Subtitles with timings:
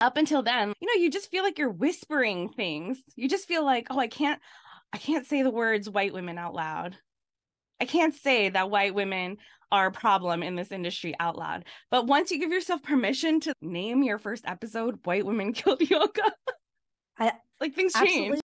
[0.00, 2.98] up until then, you know, you just feel like you're whispering things.
[3.16, 4.40] You just feel like, oh, I can't,
[4.92, 6.96] I can't say the words white women out loud.
[7.80, 9.36] I can't say that white women
[9.70, 11.64] are a problem in this industry out loud.
[11.90, 16.32] But once you give yourself permission to name your first episode, White Women Killed Yoga,
[17.18, 18.28] I, like things absolutely.
[18.30, 18.40] change.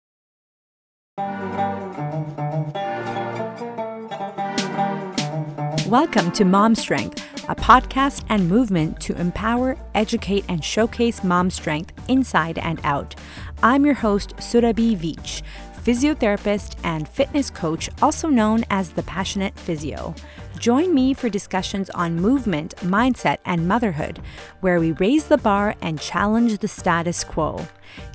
[5.89, 11.93] Welcome to Mom Strength a podcast and movement to empower, educate, and showcase mom strength
[12.08, 13.14] inside and out.
[13.62, 15.43] I'm your host, Surabhi Veitch,
[15.85, 20.14] physiotherapist and fitness coach, also known as the Passionate Physio.
[20.58, 24.22] Join me for discussions on movement, mindset, and motherhood,
[24.61, 27.66] where we raise the bar and challenge the status quo.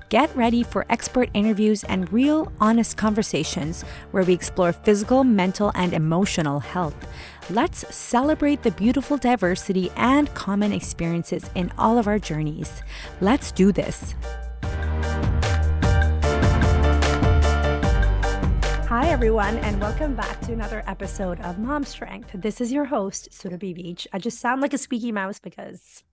[0.10, 5.94] Get ready for expert interviews and real, honest conversations where we explore physical, mental, and
[5.94, 6.96] emotional health.
[7.52, 12.84] Let's celebrate the beautiful diversity and common experiences in all of our journeys.
[13.22, 14.14] Let's do this.
[18.88, 22.34] Hi, everyone, and welcome back to another episode of Mom Strength.
[22.36, 24.06] This is your host, Surabhi Veitch.
[24.14, 26.04] I just sound like a squeaky mouse because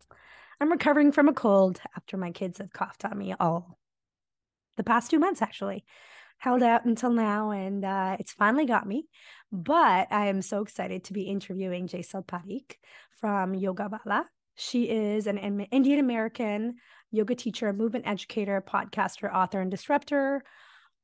[0.59, 3.79] I'm recovering from a cold after my kids have coughed on me all
[4.79, 5.85] the past two months, actually.
[6.39, 9.07] Held out until now, and uh, it's finally got me.
[9.53, 12.77] But I am so excited to be interviewing Jesal Parikh
[13.21, 14.25] from Yogawalla.
[14.55, 16.77] She is an Indian American
[17.11, 20.43] yoga teacher, movement educator, podcaster, author, and disruptor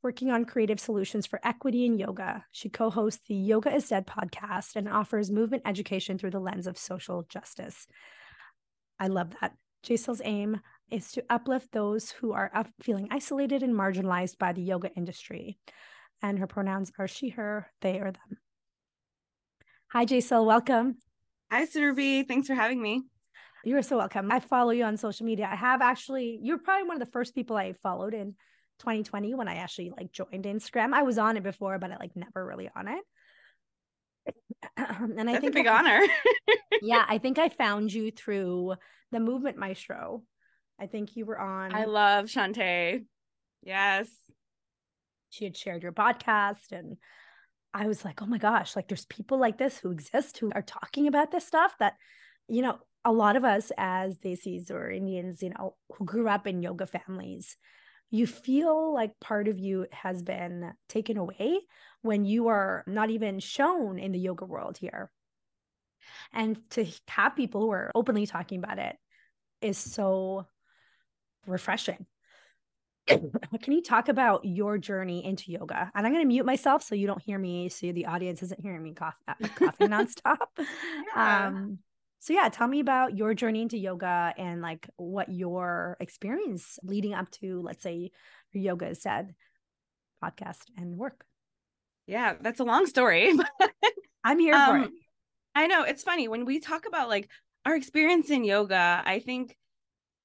[0.03, 2.45] working on creative solutions for equity in yoga.
[2.51, 6.67] She co hosts the Yoga is Dead podcast and offers movement education through the lens
[6.67, 7.87] of social justice.
[8.99, 9.53] I love that.
[9.85, 14.91] Jesal's aim is to uplift those who are feeling isolated and marginalized by the yoga
[14.95, 15.59] industry
[16.23, 18.39] and her pronouns are she, her, they, or them.
[19.93, 20.47] Hi, Jesal.
[20.47, 20.97] Welcome.
[21.51, 22.27] Hi, Surabhi.
[22.27, 23.03] Thanks for having me.
[23.65, 24.31] You're so welcome.
[24.33, 25.49] I follow you on social media.
[25.51, 28.35] I have actually, you're probably one of the first people I followed in
[28.79, 30.93] 2020 when I actually like joined Instagram.
[30.95, 33.05] I was on it before, but I like never really on it.
[34.77, 36.01] and I That's think a big I, honor.
[36.83, 38.75] yeah, I think I found you through
[39.11, 40.23] the Movement Maestro.
[40.81, 41.75] I think you were on.
[41.75, 43.05] I love Shantae.
[43.63, 44.09] Yes
[45.33, 46.97] she had shared your podcast and
[47.75, 50.63] I was like, oh my gosh, like there's people like this who exist who are
[50.63, 51.95] talking about this stuff that,
[52.49, 56.47] you know, a lot of us as Desis or Indians, you know, who grew up
[56.47, 57.57] in yoga families,
[58.11, 61.61] you feel like part of you has been taken away
[62.03, 65.11] when you are not even shown in the yoga world here.
[66.33, 68.97] And to have people who are openly talking about it
[69.63, 70.47] is so
[71.47, 72.07] refreshing.
[73.63, 75.91] can you talk about your journey into yoga?
[75.95, 78.61] And I'm going to mute myself so you don't hear me, so the audience isn't
[78.61, 80.37] hearing me cough, uh, coughing nonstop.
[81.15, 81.47] Yeah.
[81.49, 81.79] Um,
[82.21, 87.15] so yeah, tell me about your journey into yoga and like what your experience leading
[87.15, 88.13] up to, let's say,
[88.53, 89.35] your yoga is dead
[90.23, 91.25] podcast and work.
[92.07, 93.33] Yeah, that's a long story.
[94.25, 94.93] I'm here um, for it.
[95.57, 97.29] I know it's funny when we talk about like
[97.67, 99.03] our experience in yoga.
[99.05, 99.57] I think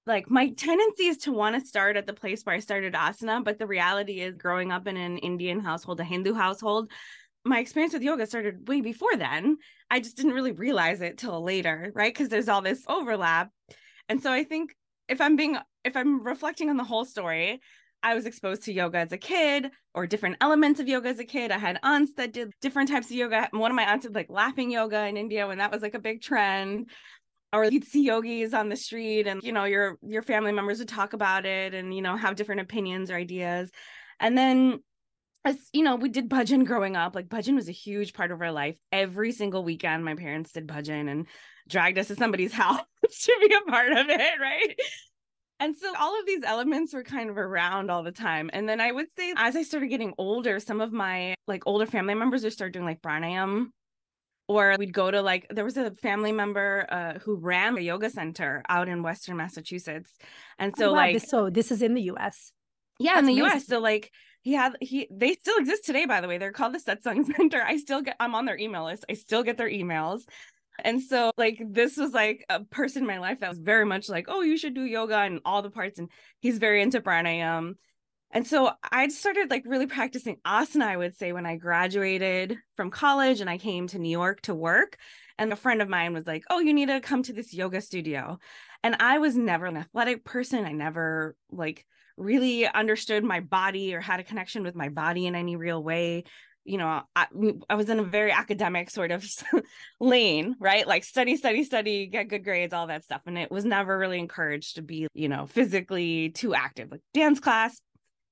[0.07, 3.44] like my tendency is to want to start at the place where I started asana,
[3.44, 6.90] but the reality is growing up in an Indian household, a Hindu household,
[7.47, 9.57] my experience with yoga started way before then.
[9.90, 12.13] I just didn't really realize it till later, right?
[12.13, 13.51] Because there's all this overlap.
[14.09, 14.75] And so I think
[15.07, 17.62] if I'm being if I'm reflecting on the whole story,
[18.03, 21.25] I was exposed to yoga as a kid or different elements of yoga as a
[21.25, 21.51] kid.
[21.51, 23.50] I had aunts that did different types of yoga.
[23.51, 26.00] One of my aunts did like laughing yoga in India when that was like a
[26.00, 26.90] big trend
[27.53, 30.88] or you'd see yogis on the street and you know your your family members would
[30.88, 33.69] talk about it and you know have different opinions or ideas.
[34.19, 34.80] And then
[35.46, 38.41] as you know we did bhajan growing up like bhajan was a huge part of
[38.41, 38.78] our life.
[38.91, 41.28] Every single weekend my parents did bhajan and
[41.68, 44.75] dragged us to somebody's house to be a part of it right?
[45.59, 48.52] And so all of these elements were kind of around all the time.
[48.53, 51.88] And then I would say as I started getting older, some of my like older
[51.88, 53.69] family members would start doing like pranayam
[54.47, 58.09] or we'd go to like there was a family member uh, who ran a yoga
[58.09, 60.12] center out in western massachusetts
[60.58, 60.97] and so oh, wow.
[60.97, 62.52] like this, so this is in the us
[62.99, 63.58] yeah That's in the amazing.
[63.58, 64.11] us so like
[64.41, 67.61] he had he they still exist today by the way they're called the satsang center
[67.61, 70.22] i still get i'm on their email list i still get their emails
[70.84, 74.09] and so like this was like a person in my life that was very much
[74.09, 76.09] like oh you should do yoga and all the parts and
[76.40, 77.73] he's very into pranayam
[78.32, 82.91] and so I started like really practicing asana, I would say, when I graduated from
[82.91, 84.97] college and I came to New York to work.
[85.40, 87.79] And a friend of mine was like, Oh, you need to come to this yoga
[87.79, 88.38] studio.
[88.84, 90.66] And I was never an athletic person.
[90.66, 91.85] I never like
[92.18, 96.23] really understood my body or had a connection with my body in any real way.
[96.66, 97.28] you know, I,
[97.70, 99.26] I was in a very academic sort of
[100.02, 100.85] lane, right?
[100.85, 103.22] Like study, study, study, get good grades, all that stuff.
[103.26, 106.91] And it was never really encouraged to be, you know, physically too active.
[106.91, 107.80] Like dance class,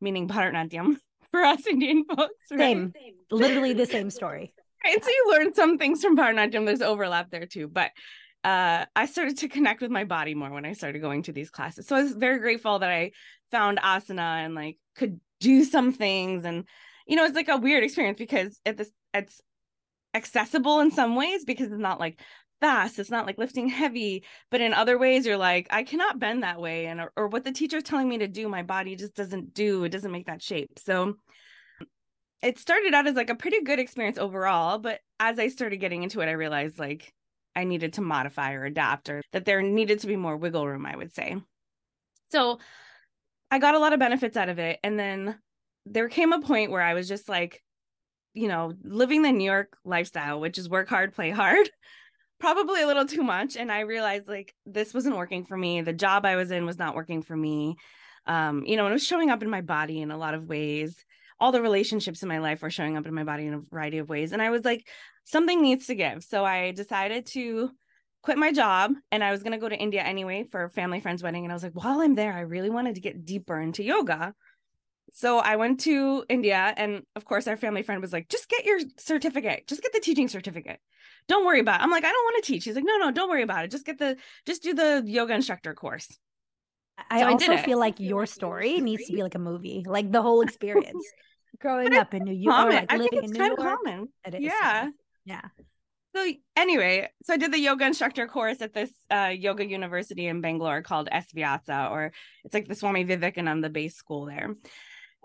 [0.01, 0.97] meaning Bharatanatyam
[1.31, 2.33] for us Indian folks.
[2.51, 2.59] Right?
[2.59, 2.93] Same,
[3.31, 4.53] literally the same story.
[4.83, 5.03] Right.
[5.03, 6.65] So you learn some things from Bharatanatyam.
[6.65, 7.67] There's overlap there too.
[7.67, 7.91] But
[8.43, 11.49] uh, I started to connect with my body more when I started going to these
[11.49, 11.87] classes.
[11.87, 13.11] So I was very grateful that I
[13.49, 16.65] found asana and like could do some things and
[17.07, 19.41] you know, it's like a weird experience because it's it's
[20.13, 22.19] accessible in some ways because it's not like
[22.61, 26.43] fast it's not like lifting heavy but in other ways you're like i cannot bend
[26.43, 29.15] that way and or, or what the teacher's telling me to do my body just
[29.15, 30.79] doesn't do it doesn't make that shape.
[30.79, 31.15] So
[32.41, 36.03] it started out as like a pretty good experience overall but as i started getting
[36.03, 37.13] into it i realized like
[37.55, 40.85] i needed to modify or adapt or that there needed to be more wiggle room
[40.85, 41.37] i would say.
[42.31, 42.59] So
[43.51, 45.39] i got a lot of benefits out of it and then
[45.85, 47.63] there came a point where I was just like,
[48.33, 51.69] you know, living the New York lifestyle, which is work hard, play hard,
[52.45, 53.57] probably a little too much.
[53.57, 55.81] And I realized like this wasn't working for me.
[55.81, 57.75] The job I was in was not working for me.
[58.27, 60.45] Um, you know, and it was showing up in my body in a lot of
[60.45, 61.03] ways.
[61.39, 63.97] All the relationships in my life were showing up in my body in a variety
[63.97, 64.31] of ways.
[64.31, 64.87] And I was like,
[65.23, 66.23] something needs to give.
[66.23, 67.71] So I decided to
[68.21, 70.99] quit my job and I was going to go to India anyway for a family
[70.99, 71.45] friend's wedding.
[71.45, 74.35] And I was like, while I'm there, I really wanted to get deeper into yoga
[75.11, 78.65] so I went to India, and of course, our family friend was like, "Just get
[78.65, 79.67] your certificate.
[79.67, 80.79] Just get the teaching certificate.
[81.27, 81.83] Don't worry about." It.
[81.83, 83.71] I'm like, "I don't want to teach." He's like, "No, no, don't worry about it.
[83.71, 86.17] Just get the, just do the yoga instructor course."
[87.09, 90.11] I so also I feel like your story needs to be like a movie, like
[90.11, 91.05] the whole experience.
[91.59, 94.09] Growing up in New York, like I think it's kind of common.
[94.25, 94.41] It is.
[94.41, 94.89] Yeah.
[95.23, 95.41] Yeah.
[96.15, 96.25] So
[96.55, 100.81] anyway, so I did the yoga instructor course at this uh, yoga university in Bangalore
[100.81, 102.13] called SVyasa, or
[102.43, 104.55] it's like the Swami Vivekananda base school there.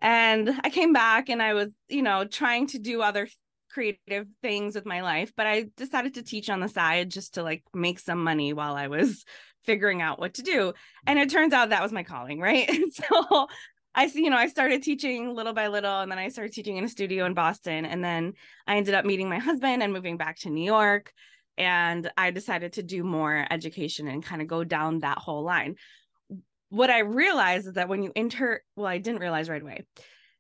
[0.00, 3.28] And I came back and I was, you know, trying to do other
[3.70, 7.42] creative things with my life, but I decided to teach on the side just to
[7.42, 9.24] like make some money while I was
[9.64, 10.72] figuring out what to do.
[11.06, 12.70] And it turns out that was my calling, right?
[12.92, 13.48] So
[13.94, 16.84] I you know, I started teaching little by little, and then I started teaching in
[16.84, 17.84] a studio in Boston.
[17.84, 18.34] And then
[18.66, 21.12] I ended up meeting my husband and moving back to New York.
[21.58, 25.74] And I decided to do more education and kind of go down that whole line
[26.70, 29.84] what I realized is that when you enter, well, I didn't realize right away,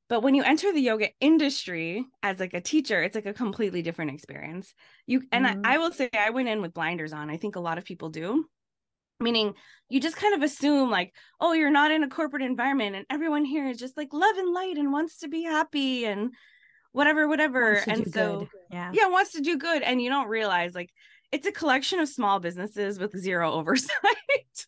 [0.08, 3.82] but when you enter the yoga industry as like a teacher, it's like a completely
[3.82, 4.74] different experience.
[5.06, 5.60] You and mm-hmm.
[5.64, 7.30] I, I will say I went in with blinders on.
[7.30, 8.46] I think a lot of people do.
[9.20, 9.54] Meaning
[9.90, 13.44] you just kind of assume like, oh, you're not in a corporate environment and everyone
[13.44, 16.32] here is just like love and light and wants to be happy and
[16.92, 17.74] whatever, whatever.
[17.86, 18.48] And so good.
[18.72, 18.90] yeah.
[18.94, 19.82] Yeah, wants to do good.
[19.82, 20.90] And you don't realize like
[21.32, 24.66] it's a collection of small businesses with zero oversight.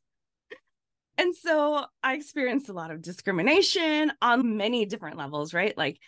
[1.18, 5.76] And so I experienced a lot of discrimination on many different levels, right?
[5.76, 5.98] Like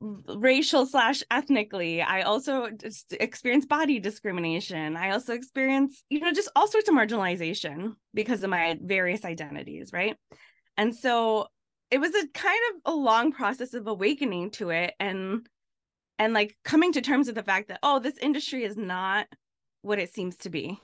[0.00, 2.02] racial slash ethnically.
[2.02, 2.68] I also
[3.12, 4.96] experienced body discrimination.
[4.96, 9.90] I also experienced, you know, just all sorts of marginalization because of my various identities,
[9.92, 10.16] right?
[10.76, 11.46] And so
[11.90, 15.46] it was a kind of a long process of awakening to it and
[16.18, 19.26] and like coming to terms with the fact that oh this industry is not
[19.82, 20.80] what it seems to be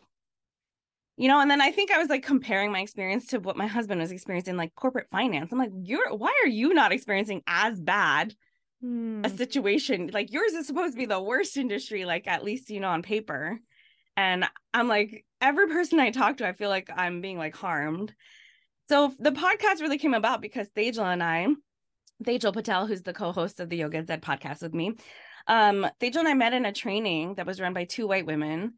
[1.19, 3.67] you know and then i think i was like comparing my experience to what my
[3.67, 5.53] husband was experiencing like corporate finance.
[5.53, 8.35] I'm like you're why are you not experiencing as bad
[8.81, 9.23] hmm.
[9.25, 10.11] a situation?
[10.12, 13.03] Like yours is supposed to be the worst industry like at least you know on
[13.03, 13.59] paper.
[14.17, 18.15] And i'm like every person i talk to i feel like i'm being like harmed.
[18.88, 21.49] So the podcast really came about because Tejal and I,
[22.25, 24.94] Tejal Patel, who's the co-host of the Yoga's Dead podcast with me,
[25.46, 28.75] um, and I met in a training that was run by two white women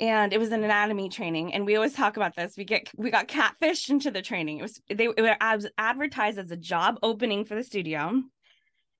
[0.00, 3.10] and it was an anatomy training and we always talk about this we get we
[3.10, 4.58] got catfished into the training.
[4.58, 8.22] It was they it was advertised as a job opening for the studio.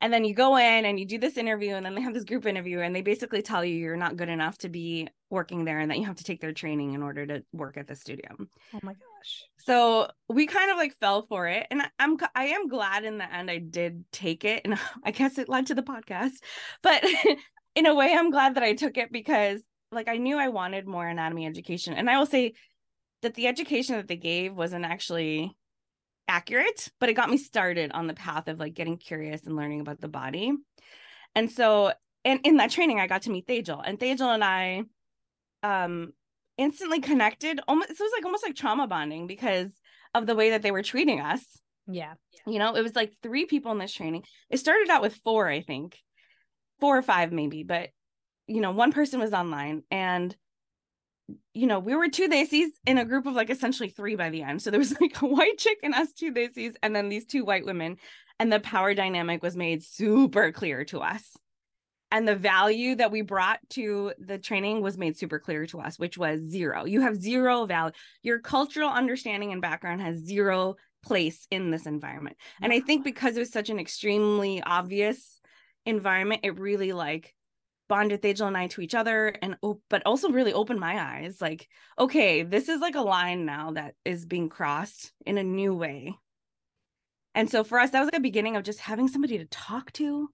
[0.00, 2.22] And then you go in and you do this interview and then they have this
[2.22, 5.80] group interview and they basically tell you you're not good enough to be working there
[5.80, 8.28] and that you have to take their training in order to work at the studio.
[8.38, 9.44] Oh my gosh.
[9.58, 13.34] So we kind of like fell for it and i'm i am glad in the
[13.34, 16.34] end i did take it and i guess it led to the podcast.
[16.82, 17.04] But
[17.74, 20.86] in a way i'm glad that i took it because like I knew I wanted
[20.86, 21.94] more anatomy education.
[21.94, 22.54] And I will say
[23.22, 25.56] that the education that they gave wasn't actually
[26.28, 29.80] accurate, but it got me started on the path of like getting curious and learning
[29.80, 30.52] about the body.
[31.34, 31.92] And so
[32.24, 34.82] and in that training I got to meet Tejal and Tejal and I
[35.62, 36.12] um
[36.56, 39.70] instantly connected almost it was like almost like trauma bonding because
[40.14, 41.42] of the way that they were treating us.
[41.86, 42.14] Yeah.
[42.46, 44.24] You know, it was like three people in this training.
[44.50, 45.96] It started out with four, I think.
[46.80, 47.88] Four or five maybe, but
[48.48, 50.34] you know, one person was online and
[51.52, 54.42] you know, we were two desis in a group of like essentially three by the
[54.42, 54.62] end.
[54.62, 57.44] So there was like a white chick and us two desis, and then these two
[57.44, 57.98] white women.
[58.40, 61.36] And the power dynamic was made super clear to us.
[62.10, 65.98] and the value that we brought to the training was made super clear to us
[65.98, 71.46] which was zero you have zero value your cultural understanding and background has zero place
[71.50, 75.40] in this environment and i think because it was such an extremely obvious
[75.86, 77.34] environment it really like
[77.88, 79.56] bonded Tejal and I to each other and
[79.88, 81.68] but also really opened my eyes like
[81.98, 86.14] okay this is like a line now that is being crossed in a new way.
[87.34, 89.92] And so for us that was like the beginning of just having somebody to talk
[89.92, 90.28] to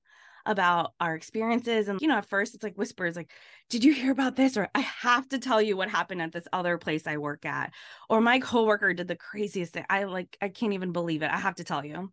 [0.46, 1.88] about our experiences.
[1.88, 3.30] And you know at first it's like whispers like
[3.70, 4.56] did you hear about this?
[4.56, 7.72] or I have to tell you what happened at this other place I work at.
[8.10, 9.86] Or my coworker did the craziest thing.
[9.88, 11.30] I like I can't even believe it.
[11.30, 12.12] I have to tell you.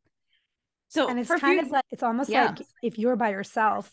[0.90, 2.48] So and it's kind few, of like it's almost yeah.
[2.48, 3.92] like if you're by yourself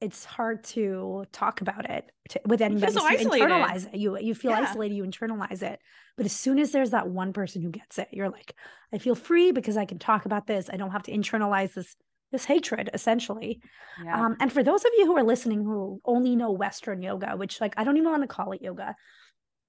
[0.00, 2.92] it's hard to talk about it to, with anybody.
[2.92, 3.98] You, so you internalize it.
[3.98, 4.60] You you feel yeah.
[4.60, 4.94] isolated.
[4.94, 5.78] You internalize it.
[6.16, 8.54] But as soon as there's that one person who gets it, you're like,
[8.92, 10.70] I feel free because I can talk about this.
[10.72, 11.96] I don't have to internalize this
[12.32, 13.60] this hatred essentially.
[14.02, 14.26] Yeah.
[14.26, 17.60] Um, and for those of you who are listening who only know Western yoga, which
[17.60, 18.94] like I don't even want to call it yoga,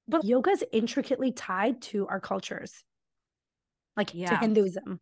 [0.07, 2.83] but yoga is intricately tied to our cultures,
[3.97, 4.29] like yeah.
[4.29, 4.99] to Hinduism,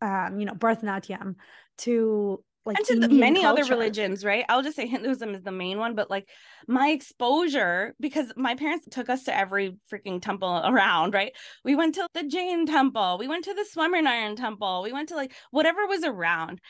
[0.00, 1.34] um, you know, Bharatanatyam,
[1.78, 3.62] to like and to many culture.
[3.62, 4.44] other religions, right?
[4.48, 6.28] I'll just say Hinduism is the main one, but like
[6.66, 11.32] my exposure, because my parents took us to every freaking temple around, right?
[11.64, 15.16] We went to the Jain temple, we went to the Swaminarayan temple, we went to
[15.16, 16.60] like whatever was around,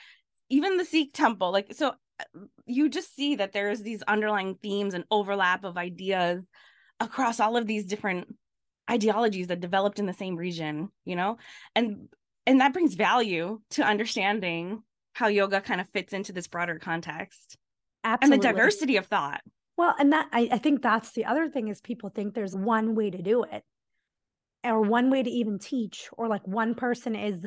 [0.51, 1.51] even the Sikh temple.
[1.51, 6.45] Like, so uh, you just see that there's these underlying themes and overlap of ideas
[7.01, 8.35] across all of these different
[8.91, 11.39] ideologies that developed in the same region, you know?
[11.75, 12.09] And
[12.47, 14.83] and that brings value to understanding
[15.17, 17.57] how yoga kind of fits into this broader context
[18.05, 18.35] Absolutely.
[18.35, 19.41] and the diversity of thought.
[19.79, 22.95] Well, and that I, I think that's the other thing is people think there's one
[22.95, 23.63] way to do it
[24.63, 27.41] or one way to even teach or like one person is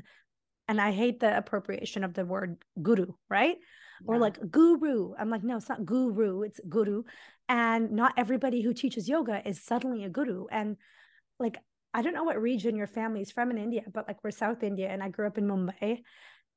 [0.67, 3.57] and I hate the appropriation of the word guru, right?
[4.01, 4.07] Yeah.
[4.07, 5.13] Or like guru.
[5.19, 7.03] I'm like, no, it's not guru, it's guru.
[7.47, 10.45] And not everybody who teaches yoga is suddenly a guru.
[10.51, 10.75] And
[11.39, 11.59] like,
[11.93, 14.63] I don't know what region your family is from in India, but like we're South
[14.63, 15.99] India and I grew up in Mumbai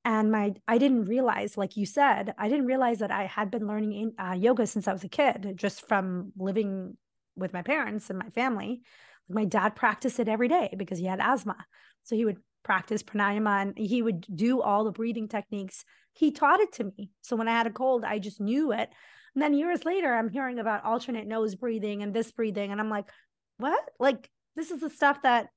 [0.05, 3.67] and my i didn't realize like you said i didn't realize that i had been
[3.67, 6.97] learning in, uh, yoga since i was a kid just from living
[7.37, 8.83] with my parents and my family.
[9.29, 11.57] My dad practiced it every day because he had asthma.
[12.03, 15.85] So he would practice pranayama and he would do all the breathing techniques.
[16.13, 17.11] He taught it to me.
[17.23, 18.91] So when i had a cold i just knew it.
[19.35, 22.91] And then years later i'm hearing about alternate nose breathing and this breathing and i'm
[22.91, 23.11] like
[23.59, 23.83] what?
[23.99, 25.49] Like this is the stuff that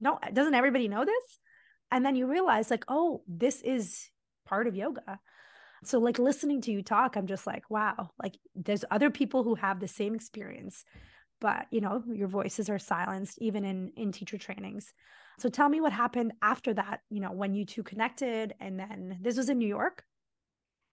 [0.00, 1.38] no doesn't everybody know this
[1.94, 4.10] and then you realize like oh this is
[4.44, 5.18] part of yoga.
[5.84, 8.10] So like listening to you talk i'm just like wow.
[8.22, 10.84] Like there's other people who have the same experience
[11.40, 14.92] but you know your voices are silenced even in in teacher trainings.
[15.38, 19.18] So tell me what happened after that you know when you two connected and then
[19.22, 20.04] this was in new york?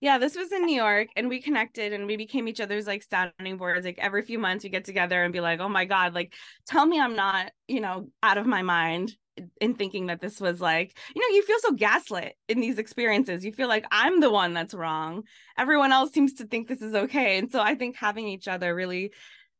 [0.01, 3.03] Yeah, this was in New York and we connected and we became each other's like
[3.03, 3.85] sounding boards.
[3.85, 6.33] Like every few months we get together and be like, oh my God, like
[6.65, 9.15] tell me I'm not, you know, out of my mind
[9.59, 13.45] in thinking that this was like, you know, you feel so gaslit in these experiences.
[13.45, 15.23] You feel like I'm the one that's wrong.
[15.57, 17.37] Everyone else seems to think this is okay.
[17.37, 19.11] And so I think having each other really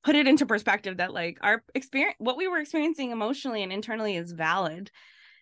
[0.03, 4.15] put it into perspective that like our experience, what we were experiencing emotionally and internally
[4.15, 4.91] is valid.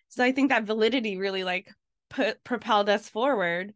[0.08, 1.68] So I think that validity really like
[2.10, 3.72] put propelled us forward.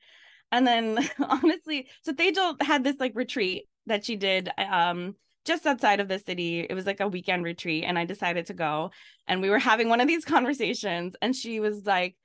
[0.53, 5.15] And then honestly, so Tejal had this like retreat that she did um
[5.45, 6.61] just outside of the city.
[6.61, 8.91] It was like a weekend retreat, and I decided to go.
[9.27, 12.17] And we were having one of these conversations, and she was like,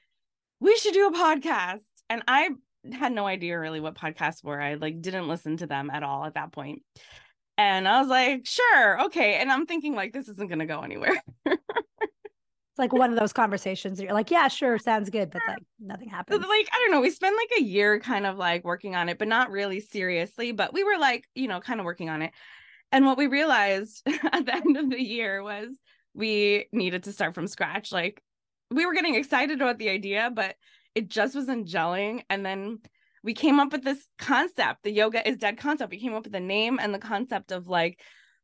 [0.60, 2.50] "We should do a podcast." And I
[2.94, 4.62] had no idea really what podcasts were.
[4.62, 6.82] I like didn't listen to them at all at that point.
[7.58, 10.82] And I was like, "Sure, okay." And I'm thinking like this isn't going to go
[10.82, 11.22] anywhere.
[11.46, 11.60] it's
[12.78, 16.40] like one of those conversations you're like, "Yeah, sure, sounds good," but like nothing happens.
[16.40, 19.20] Like I don't know, we spent like a year kind of like working on it,
[19.20, 22.32] but not really seriously, but we were like, you know, kind of working on it.
[22.92, 25.68] And what we realized at the end of the year was
[26.14, 27.92] we needed to start from scratch.
[27.92, 28.22] Like
[28.72, 30.56] we were getting excited about the idea, but
[30.96, 32.24] it just wasn't gelling.
[32.30, 32.80] And then
[33.24, 35.92] we came up with this concept, the yoga is dead concept.
[35.92, 38.00] We came up with the name and the concept of like,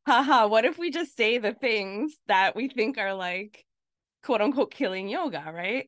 [0.05, 3.65] haha, what if we just say the things that we think are like
[4.23, 5.87] quote unquote killing yoga, right?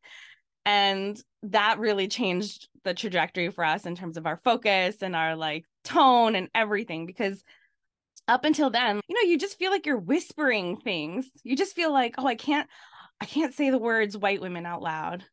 [0.65, 5.35] And that really changed the trajectory for us in terms of our focus and our
[5.35, 7.43] like tone and everything because
[8.27, 11.27] up until then, you know, you just feel like you're whispering things.
[11.43, 12.69] You just feel like, oh, I can't,
[13.21, 15.23] I can't say the words white women out loud.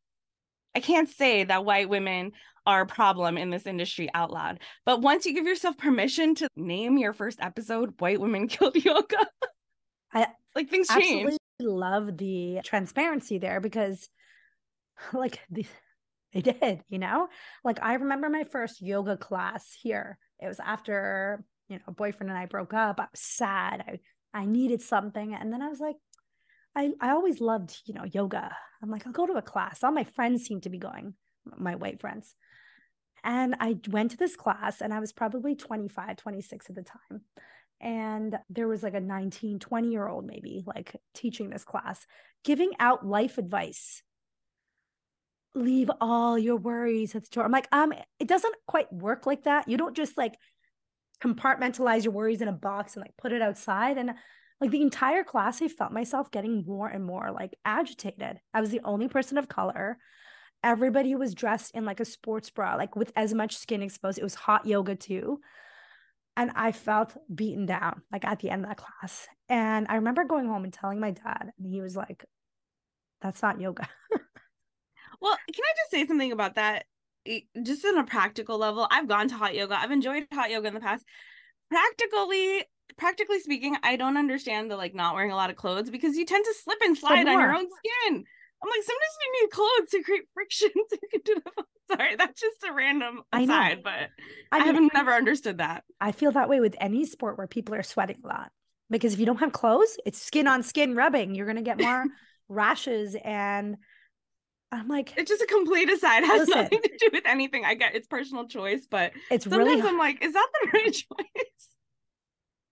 [0.75, 2.33] I can't say that white women
[2.67, 4.61] are a problem in this industry out loud.
[4.87, 9.27] But once you give yourself permission to name your first episode, White Women Killed Yoga,
[10.13, 11.37] I like things change.
[11.61, 14.09] love the transparency there because
[15.13, 15.67] like the
[16.33, 17.29] It did, you know?
[17.63, 20.19] Like I remember my first yoga class here.
[20.41, 23.01] It was after, you know, boyfriend and I broke up.
[23.01, 23.85] I was sad.
[23.87, 23.99] I
[24.35, 25.33] I needed something.
[25.33, 25.97] And then I was like,
[26.75, 28.55] I, I always loved, you know, yoga.
[28.83, 29.85] I'm like, I'll go to a class.
[29.85, 31.15] All my friends seem to be going,
[31.57, 32.35] my white friends.
[33.23, 37.23] And I went to this class and I was probably 25, 26 at the time.
[37.81, 42.05] And there was like a 19, 20 year old, maybe like teaching this class,
[42.43, 44.03] giving out life advice
[45.55, 47.45] leave all your worries at the door.
[47.45, 49.69] I'm like, um, it doesn't quite work like that.
[49.69, 50.37] You don't just like
[51.23, 53.99] compartmentalize your worries in a box and like put it outside.
[53.99, 54.15] And
[54.61, 58.41] like the entire class, I felt myself getting more and more like agitated.
[58.53, 59.99] I was the only person of color.
[60.63, 64.19] Everybody was dressed in like a sports bra, like with as much skin exposed.
[64.19, 65.41] It was hot yoga too.
[66.37, 69.29] And I felt beaten down like at the end of that class.
[69.49, 72.25] And I remember going home and telling my dad, and he was like,
[73.21, 73.89] that's not yoga.
[75.21, 76.85] Well, can I just say something about that?
[77.63, 79.79] Just on a practical level, I've gone to hot yoga.
[79.79, 81.05] I've enjoyed hot yoga in the past.
[81.71, 82.65] Practically,
[82.97, 86.27] practically speaking, I don't understand the like not wearing a lot of clothes because you
[86.27, 88.25] tend to slip and slide on your own skin.
[88.63, 91.65] I'm like, sometimes you need clothes to create friction so you can do the
[91.97, 93.93] sorry, that's just a random aside, but
[94.53, 95.85] I, mean, I have never understood that.
[96.01, 98.51] I feel that way with any sport where people are sweating a lot.
[98.91, 101.35] Because if you don't have clothes, it's skin on skin rubbing.
[101.35, 102.05] You're gonna get more
[102.49, 103.77] rashes and
[104.75, 106.23] I'm like, it's just a complete aside.
[106.23, 107.65] It has listen, nothing to do with anything.
[107.65, 109.83] I get it's personal choice, but it's sometimes really.
[109.83, 111.69] I'm like, is that the right choice?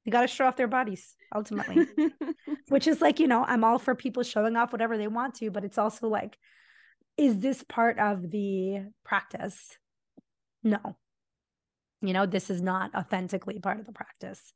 [0.04, 1.86] They got to show off their bodies ultimately,
[2.68, 5.50] which is like you know, I'm all for people showing off whatever they want to,
[5.50, 6.36] but it's also like,
[7.16, 9.78] is this part of the practice?
[10.62, 10.96] No.
[12.00, 14.52] You know, this is not authentically part of the practice.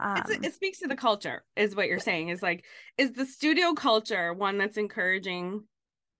[0.00, 2.30] Um, it speaks to the culture, is what you're saying.
[2.30, 2.64] Is like,
[2.98, 5.64] is the studio culture one that's encouraging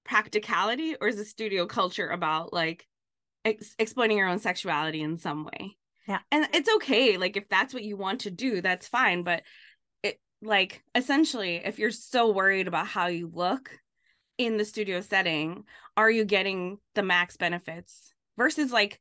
[0.04, 2.86] practicality or is the studio culture about like
[3.44, 5.76] ex- exploiting your own sexuality in some way?
[6.06, 6.18] Yeah.
[6.30, 9.42] And it's okay like if that's what you want to do that's fine but
[10.02, 13.70] it like essentially if you're so worried about how you look
[14.36, 15.64] in the studio setting
[15.96, 19.00] are you getting the max benefits versus like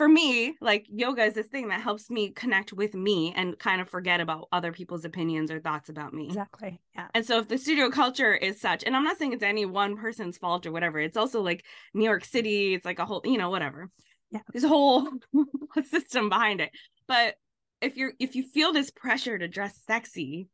[0.00, 3.82] for me, like yoga is this thing that helps me connect with me and kind
[3.82, 6.28] of forget about other people's opinions or thoughts about me.
[6.28, 6.80] Exactly.
[6.94, 7.08] Yeah.
[7.12, 9.98] And so if the studio culture is such, and I'm not saying it's any one
[9.98, 13.36] person's fault or whatever, it's also like New York City, it's like a whole, you
[13.36, 13.90] know, whatever.
[14.30, 14.40] Yeah.
[14.50, 15.06] There's a whole
[15.90, 16.70] system behind it.
[17.06, 17.34] But
[17.82, 20.48] if you're if you feel this pressure to dress sexy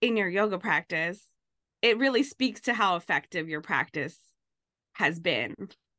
[0.00, 1.22] in your yoga practice,
[1.82, 4.18] it really speaks to how effective your practice
[4.94, 5.54] has been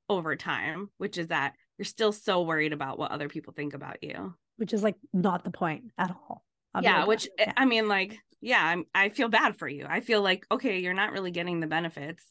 [0.10, 4.04] over time, which is that you're still so worried about what other people think about
[4.04, 6.44] you which is like not the point at all
[6.82, 7.54] yeah which yeah.
[7.58, 10.94] i mean like yeah I'm, i feel bad for you i feel like okay you're
[10.94, 12.24] not really getting the benefits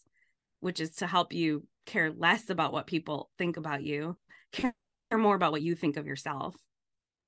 [0.60, 4.16] which is to help you care less about what people think about you
[4.52, 4.74] care
[5.12, 6.54] more about what you think of yourself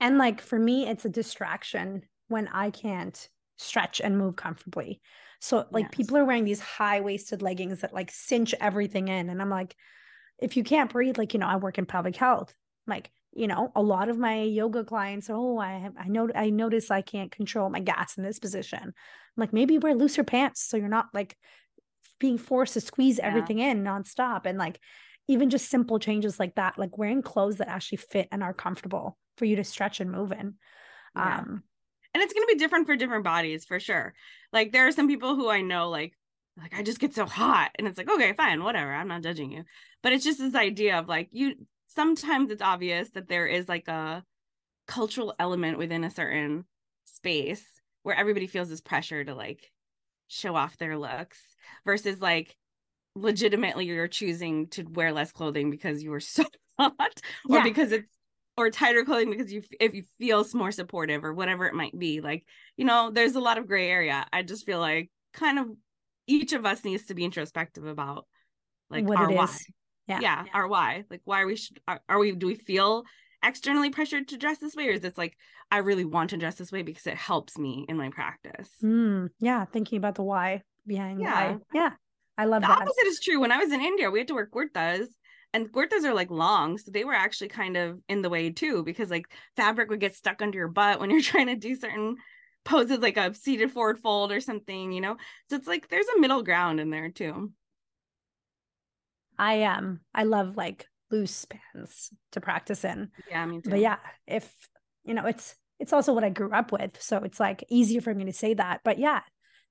[0.01, 5.01] and like for me it's a distraction when i can't stretch and move comfortably
[5.41, 5.95] so like yes.
[5.95, 9.75] people are wearing these high waisted leggings that like cinch everything in and i'm like
[10.38, 12.55] if you can't breathe, like, you know, I work in public health,
[12.87, 16.51] like, you know, a lot of my yoga clients, oh, I have, I know, I
[16.51, 18.81] notice I can't control my gas in this position.
[18.83, 18.92] I'm
[19.37, 21.37] like, maybe wear looser pants so you're not like
[22.18, 23.27] being forced to squeeze yeah.
[23.27, 24.46] everything in nonstop.
[24.46, 24.81] And like,
[25.29, 29.18] even just simple changes like that, like wearing clothes that actually fit and are comfortable
[29.37, 30.55] for you to stretch and move in.
[31.14, 31.40] Yeah.
[31.40, 31.62] Um,
[32.14, 34.14] and it's going to be different for different bodies for sure.
[34.53, 36.14] Like, there are some people who I know, like,
[36.59, 37.71] like I just get so hot.
[37.79, 39.64] And it's like okay fine whatever I'm not judging you.
[40.03, 41.55] But it's just this idea of like you
[41.88, 44.23] sometimes it's obvious that there is like a
[44.87, 46.64] cultural element within a certain
[47.05, 47.64] space
[48.03, 49.71] where everybody feels this pressure to like
[50.29, 51.38] show off their looks
[51.85, 52.57] versus like
[53.14, 56.44] legitimately you're choosing to wear less clothing because you were so
[56.79, 57.62] hot or yeah.
[57.62, 58.09] because it's
[58.57, 62.21] or tighter clothing because you if you feel more supportive or whatever it might be.
[62.21, 62.44] Like
[62.77, 64.27] you know there's a lot of gray area.
[64.33, 65.68] I just feel like kind of
[66.29, 68.27] each of us needs to be introspective about
[68.91, 69.49] like what our why.
[70.07, 70.21] Yeah.
[70.21, 70.45] yeah.
[70.45, 70.53] yeah.
[70.55, 71.05] our why.
[71.11, 73.05] Like why are we should are, are we do we feel
[73.43, 75.37] externally pressured to dress this way or is it like
[75.71, 78.71] I really want to dress this way because it helps me in my practice?
[78.83, 81.53] Mm, yeah, thinking about the why behind yeah.
[81.53, 81.59] why.
[81.75, 81.91] Yeah.
[82.37, 82.83] I love the that.
[82.83, 83.41] opposite is true.
[83.41, 85.09] When I was in India, we had to wear kurtas
[85.55, 88.83] and kurtas are like long so they were actually kind of in the way too
[88.83, 92.17] because like fabric would get stuck under your butt when you're trying to do certain
[92.69, 95.17] poses like a seated forward fold or something, you know?
[95.51, 97.53] So it's like there's a middle ground in there too.
[99.39, 103.11] I um I love like loose pants to practice in.
[103.29, 103.71] Yeah, me too.
[103.71, 104.55] But yeah, if
[105.05, 107.01] you know, it's it's also what I grew up with.
[107.01, 108.81] So it's like easier for me to say that.
[108.85, 109.21] But yeah,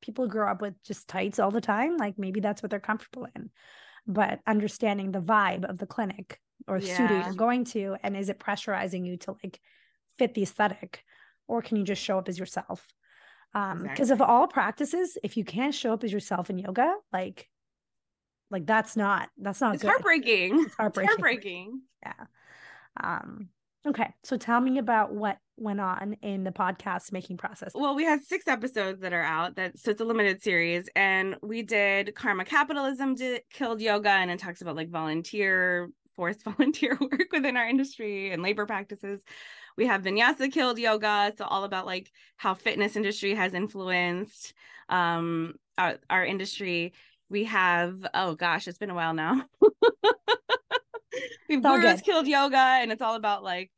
[0.02, 1.98] people grow up with just tights all the time.
[1.98, 3.50] Like maybe that's what they're comfortable in.
[4.08, 6.94] but understanding the vibe of the clinic or Yeah.
[6.96, 9.60] studio you're going to and is it pressurizing you to like
[10.18, 11.04] fit the aesthetic
[11.48, 12.88] or can you just show up as yourself
[13.54, 17.50] um because of all practices if you can't show up as yourself in yoga like
[18.52, 20.56] like that's not that's not It's good heartbreaking.
[20.56, 22.26] it's It's heartbreaking Yeah.
[23.02, 23.50] um
[23.86, 28.04] okay so tell me about what went on in the podcast making process Well, we
[28.04, 29.56] had six episodes that are out.
[29.56, 34.30] That so it's a limited series, and we did karma capitalism did, killed yoga, and
[34.30, 39.24] it talks about like volunteer forced volunteer work within our industry and labor practices.
[39.78, 44.54] We have vinyasa killed yoga, so all about like how fitness industry has influenced
[44.90, 46.94] um our, our industry.
[47.30, 49.44] We have oh gosh, it's been a while now.
[51.50, 53.72] We've gurus killed yoga, and it's all about like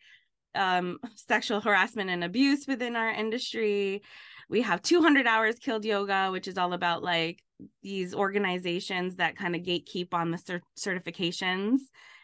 [0.56, 4.02] um sexual harassment and abuse within our industry.
[4.50, 7.44] We have 200 hours killed yoga, which is all about like
[7.84, 11.80] these organizations that kind of gatekeep on the cert- certifications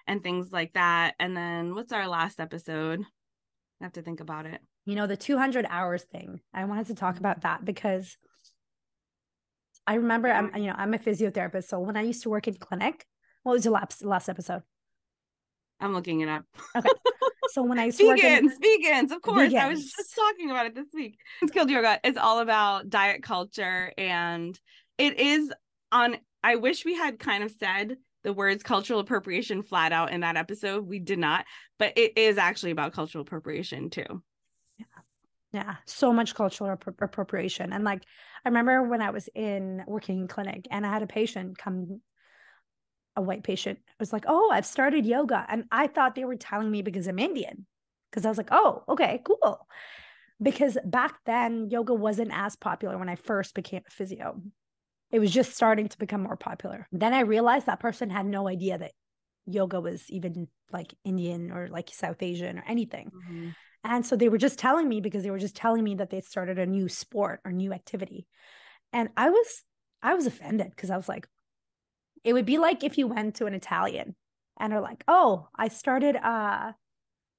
[0.07, 1.15] and things like that.
[1.19, 3.03] And then what's our last episode?
[3.81, 4.61] I have to think about it.
[4.85, 8.17] you know the 200 hours thing i wanted to talk about that because
[9.87, 12.55] i remember i'm you know i'm a physiotherapist so when i used to work in
[12.55, 13.05] clinic
[13.43, 14.61] what was your last last episode
[15.81, 16.45] I'm looking it up.
[16.77, 16.89] Okay.
[17.49, 19.53] so when i work in Vegans, vegans, of course.
[19.53, 21.17] I was just talking about it this week.
[21.47, 24.57] Skilled yoga is all about diet culture, and
[24.97, 25.51] it is
[25.91, 26.15] on.
[26.41, 30.35] I wish we had kind of said the words cultural appropriation flat out in that
[30.35, 30.85] episode.
[30.85, 31.45] We did not,
[31.79, 34.23] but it is actually about cultural appropriation too.
[34.77, 34.85] yeah.
[35.53, 37.71] Yeah, so much cultural appro- appropriation.
[37.71, 38.03] And like
[38.43, 42.01] i remember when i was in working in clinic and i had a patient come
[43.15, 43.79] a white patient.
[43.87, 45.45] I was like oh i've started yoga.
[45.47, 47.65] And i thought they were telling me because i'm indian.
[48.11, 49.65] Because i was like oh okay cool.
[50.41, 54.41] Because back then yoga wasn't as popular when i first became a physio
[55.15, 58.47] it was just starting to become more popular then i realized that person had no
[58.47, 58.91] idea that
[59.45, 63.49] yoga was even like indian or like south asian or anything mm-hmm.
[63.83, 66.21] and so they were just telling me because they were just telling me that they
[66.21, 68.27] started a new sport or new activity.
[68.91, 69.63] And I was
[70.01, 71.27] I was offended because I was like,
[72.23, 74.15] it would be like if you went to an Italian
[74.59, 76.75] and are like, oh, I started a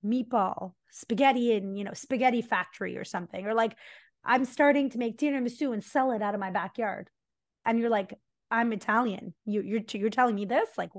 [0.05, 3.45] meatball, spaghetti and you know, spaghetti factory or something.
[3.47, 3.77] Or like,
[4.25, 7.11] I'm starting to make tiramisu and sell it out of my backyard.
[7.67, 8.15] And you're like,
[8.51, 9.35] I'm Italian.
[9.45, 10.69] You you're you're telling me this?
[10.79, 10.91] Like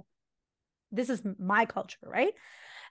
[0.91, 2.33] this is my culture, right?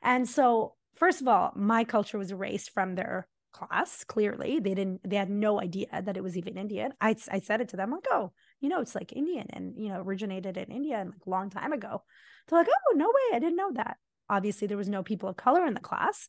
[0.02, 4.04] And so first of all, my culture was erased from their class.
[4.04, 5.00] Clearly, they didn't.
[5.08, 6.92] They had no idea that it was even Indian.
[7.00, 9.88] I I said it to them like, oh, you know, it's like Indian and you
[9.88, 12.02] know originated in India and like a long time ago.
[12.48, 13.96] They're like, oh, no way, I didn't know that.
[14.28, 16.28] Obviously, there was no people of color in the class.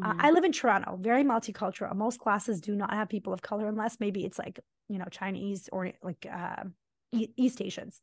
[0.00, 0.20] Uh, Mhm.
[0.20, 1.94] I live in Toronto, very multicultural.
[1.94, 5.68] Most classes do not have people of color unless maybe it's like you know Chinese
[5.72, 6.64] or like uh,
[7.12, 8.00] East Asians.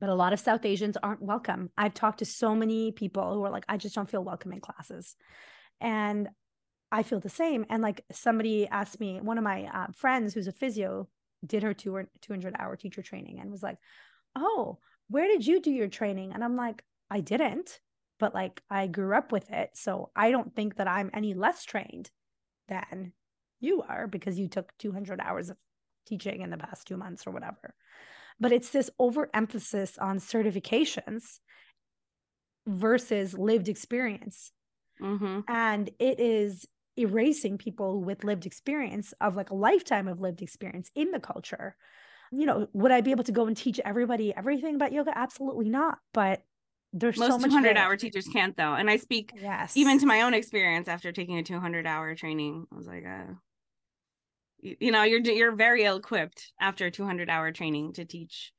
[0.00, 1.70] but a lot of South Asians aren't welcome.
[1.78, 4.60] I've talked to so many people who are like, I just don't feel welcome in
[4.60, 5.14] classes.
[5.80, 6.28] And
[6.90, 7.64] I feel the same.
[7.70, 11.08] And like somebody asked me, one of my uh, friends who's a physio
[11.46, 13.78] did her two 200 hour teacher training and was like,
[14.34, 16.32] Oh, where did you do your training?
[16.32, 17.78] And I'm like, I didn't,
[18.22, 19.70] but like I grew up with it.
[19.74, 22.12] So I don't think that I'm any less trained
[22.68, 23.14] than
[23.60, 25.58] you are because you took 200 hours of
[26.06, 27.74] teaching in the past two months or whatever
[28.40, 31.38] but it's this overemphasis on certifications
[32.66, 34.52] versus lived experience
[35.00, 35.44] Mhm.
[35.48, 40.90] and it is erasing people with lived experience of like a lifetime of lived experience
[40.94, 41.76] in the culture
[42.30, 45.68] you know would i be able to go and teach everybody everything about yoga absolutely
[45.68, 46.42] not but
[46.92, 50.06] there's Most so much 200 hour teachers can't though, and I speak yes even to
[50.06, 52.66] my own experience after taking a 200 hour training.
[52.72, 53.32] I was like, uh,
[54.60, 58.52] you, you know, you're you're very ill equipped after a 200 hour training to teach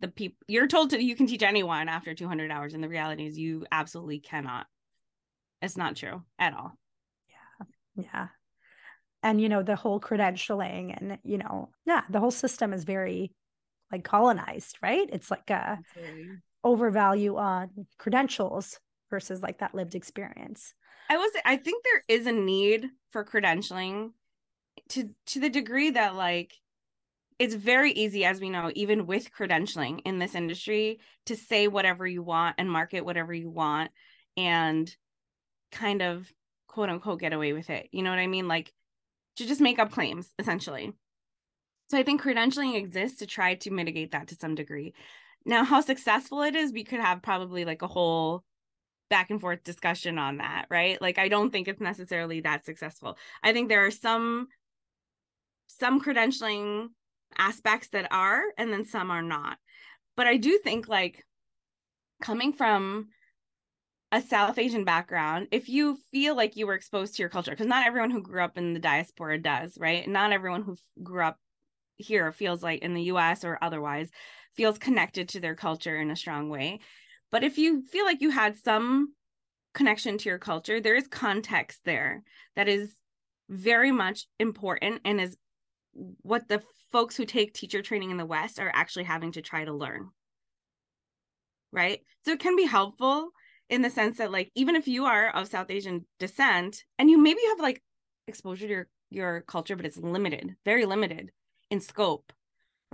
[0.00, 0.36] the people.
[0.48, 3.66] You're told to you can teach anyone after 200 hours, and the reality is you
[3.70, 4.66] absolutely cannot.
[5.62, 6.72] It's not true at all.
[7.96, 8.28] yeah yeah
[9.22, 13.32] and you know the whole credentialing and you know yeah the whole system is very
[13.92, 15.78] like colonized right it's like a
[16.64, 20.74] overvalue on credentials versus like that lived experience
[21.10, 24.10] I was I think there is a need for credentialing
[24.90, 26.54] to to the degree that like
[27.38, 32.06] it's very easy as we know even with credentialing in this industry to say whatever
[32.06, 33.90] you want and market whatever you want
[34.36, 34.94] and
[35.72, 36.32] kind of
[36.68, 37.88] quote unquote get away with it.
[37.92, 38.48] You know what I mean?
[38.48, 38.72] Like
[39.36, 40.92] to just make up claims essentially.
[41.90, 44.94] So I think credentialing exists to try to mitigate that to some degree.
[45.44, 48.44] Now, how successful it is, we could have probably like a whole
[49.10, 51.00] back and forth discussion on that, right?
[51.00, 53.18] Like I don't think it's necessarily that successful.
[53.42, 54.48] I think there are some
[55.66, 56.88] some credentialing
[57.36, 59.58] aspects that are and then some are not.
[60.16, 61.24] but I do think like
[62.22, 63.08] coming from
[64.12, 67.66] a South Asian background, if you feel like you were exposed to your culture, because
[67.66, 70.08] not everyone who grew up in the diaspora does, right?
[70.08, 71.38] Not everyone who grew up
[71.96, 74.10] here feels like in the US or otherwise
[74.56, 76.80] feels connected to their culture in a strong way.
[77.30, 79.14] But if you feel like you had some
[79.74, 82.22] connection to your culture, there is context there
[82.56, 82.94] that is
[83.48, 85.36] very much important and is
[85.92, 89.64] what the folks who take teacher training in the West are actually having to try
[89.64, 90.10] to learn.
[91.72, 92.00] Right.
[92.24, 93.30] So it can be helpful
[93.68, 97.18] in the sense that, like, even if you are of South Asian descent and you
[97.18, 97.82] maybe have like
[98.28, 101.30] exposure to your, your culture, but it's limited, very limited
[101.70, 102.32] in scope,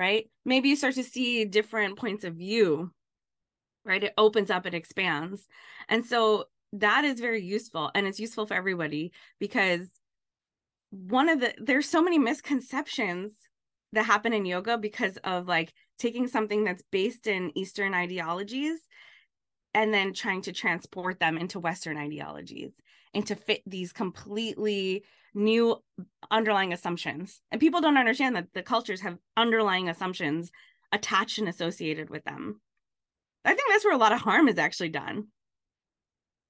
[0.00, 0.30] right?
[0.46, 2.90] Maybe you start to see different points of view,
[3.84, 4.02] right?
[4.02, 5.46] It opens up, it expands.
[5.90, 9.86] And so that is very useful and it's useful for everybody because
[10.88, 13.32] one of the there's so many misconceptions
[13.92, 18.78] that happen in yoga because of like taking something that's based in eastern ideologies
[19.74, 22.72] and then trying to transport them into western ideologies
[23.12, 25.76] and to fit these completely new
[26.30, 27.40] underlying assumptions.
[27.50, 30.50] And people don't understand that the cultures have underlying assumptions
[30.92, 32.60] attached and associated with them.
[33.44, 35.28] I think that's where a lot of harm is actually done.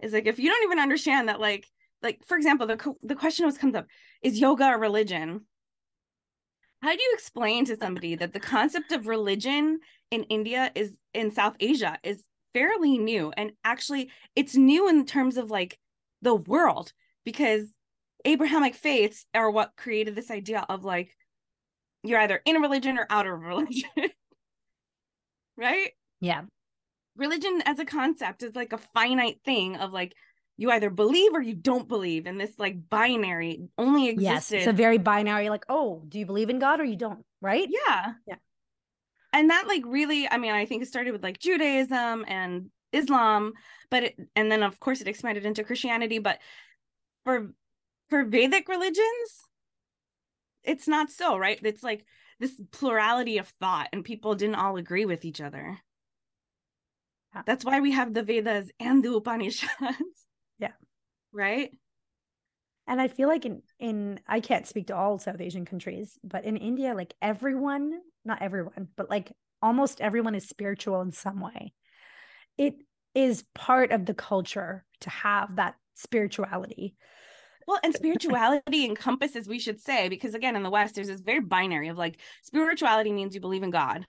[0.01, 1.66] Is like if you don't even understand that like
[2.03, 3.87] like for example the the question always comes up
[4.23, 5.43] is yoga a religion?
[6.83, 11.31] How do you explain to somebody that the concept of religion in India is in
[11.31, 15.79] South Asia is fairly new and actually it's new in terms of like
[16.23, 16.93] the world?
[17.25, 17.66] Because
[18.24, 21.16] Abrahamic faiths are what created this idea of like
[22.02, 23.90] you're either in a religion or out of religion.
[25.56, 25.90] right?
[26.20, 26.42] Yeah
[27.20, 30.14] religion as a concept is like a finite thing of like
[30.56, 34.66] you either believe or you don't believe and this like binary only existed yes it's
[34.66, 38.12] a very binary like oh do you believe in god or you don't right yeah
[38.26, 38.37] yeah
[39.33, 43.52] and that like really i mean i think it started with like judaism and islam
[43.90, 46.38] but it, and then of course it expanded into christianity but
[47.24, 47.52] for
[48.11, 49.44] for vedic religions
[50.64, 52.05] it's not so right it's like
[52.38, 55.79] this plurality of thought and people didn't all agree with each other
[57.35, 57.42] yeah.
[57.46, 59.70] That's why we have the Vedas and the Upanishads.
[60.59, 60.73] Yeah.
[61.33, 61.70] Right?
[62.87, 66.44] And I feel like in in I can't speak to all South Asian countries, but
[66.44, 71.73] in India like everyone, not everyone, but like almost everyone is spiritual in some way.
[72.59, 72.75] It
[73.14, 76.94] is part of the culture to have that spirituality.
[77.70, 81.38] Well, and spirituality encompasses, we should say, because again, in the West, there's this very
[81.38, 84.04] binary of like spirituality means you believe in God.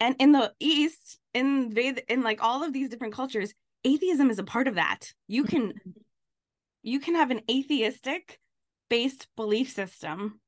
[0.00, 3.52] And in the East, in Ved in like all of these different cultures,
[3.84, 5.12] atheism is a part of that.
[5.28, 5.74] You can
[6.82, 8.40] you can have an atheistic
[8.88, 10.40] based belief system.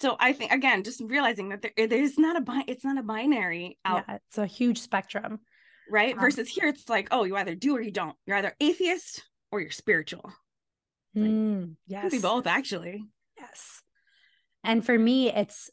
[0.00, 3.76] So I think again, just realizing that there, there's not a it's not a binary
[3.84, 4.04] out.
[4.08, 5.40] Yeah, it's a huge spectrum.
[5.90, 6.14] Right?
[6.14, 8.16] Um, Versus here it's like, oh, you either do or you don't.
[8.24, 10.32] You're either atheist or you're spiritual.
[11.14, 12.10] Like, mm, yes.
[12.10, 13.04] be both actually.
[13.38, 13.82] Yes.
[14.62, 15.70] And for me, it's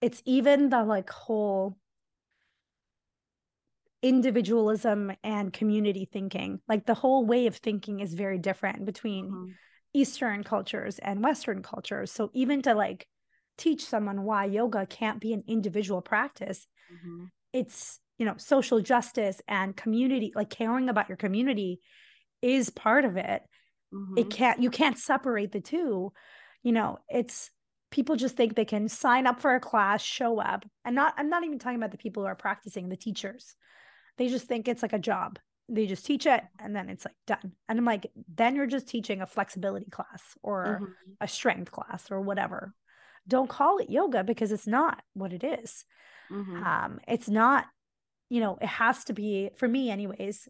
[0.00, 1.76] it's even the like whole
[4.02, 6.60] individualism and community thinking.
[6.68, 9.50] Like the whole way of thinking is very different between mm-hmm.
[9.92, 12.12] Eastern cultures and Western cultures.
[12.12, 13.06] So even to like
[13.56, 17.24] teach someone why yoga can't be an individual practice, mm-hmm.
[17.52, 21.80] it's, you know, social justice and community, like caring about your community
[22.42, 23.42] is part of it.
[23.92, 24.18] Mm-hmm.
[24.18, 26.12] It can't, you can't separate the two.
[26.62, 27.50] You know, it's,
[27.90, 31.30] people just think they can sign up for a class, show up, and not I'm
[31.30, 33.56] not even talking about the people who are practicing, the teachers.
[34.18, 35.38] They just think it's like a job.
[35.70, 37.52] They just teach it and then it's like done.
[37.68, 41.12] And I'm like, then you're just teaching a flexibility class or mm-hmm.
[41.20, 42.74] a strength class or whatever.
[43.26, 45.84] Don't call it yoga because it's not what it is.
[46.30, 46.62] Mm-hmm.
[46.62, 47.66] Um, it's not,
[48.28, 50.48] you know, it has to be for me, anyways.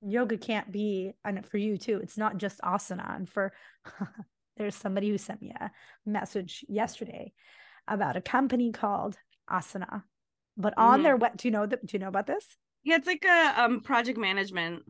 [0.00, 3.16] Yoga can't be, and for you too, it's not just asana.
[3.16, 3.52] And for
[4.56, 5.70] there's somebody who sent me a
[6.06, 7.32] message yesterday
[7.86, 9.16] about a company called
[9.50, 10.02] Asana.
[10.56, 11.02] But on mm-hmm.
[11.04, 11.86] their web, do you know that?
[11.86, 12.44] Do you know about this?
[12.84, 14.82] Yeah, it's like a um project management.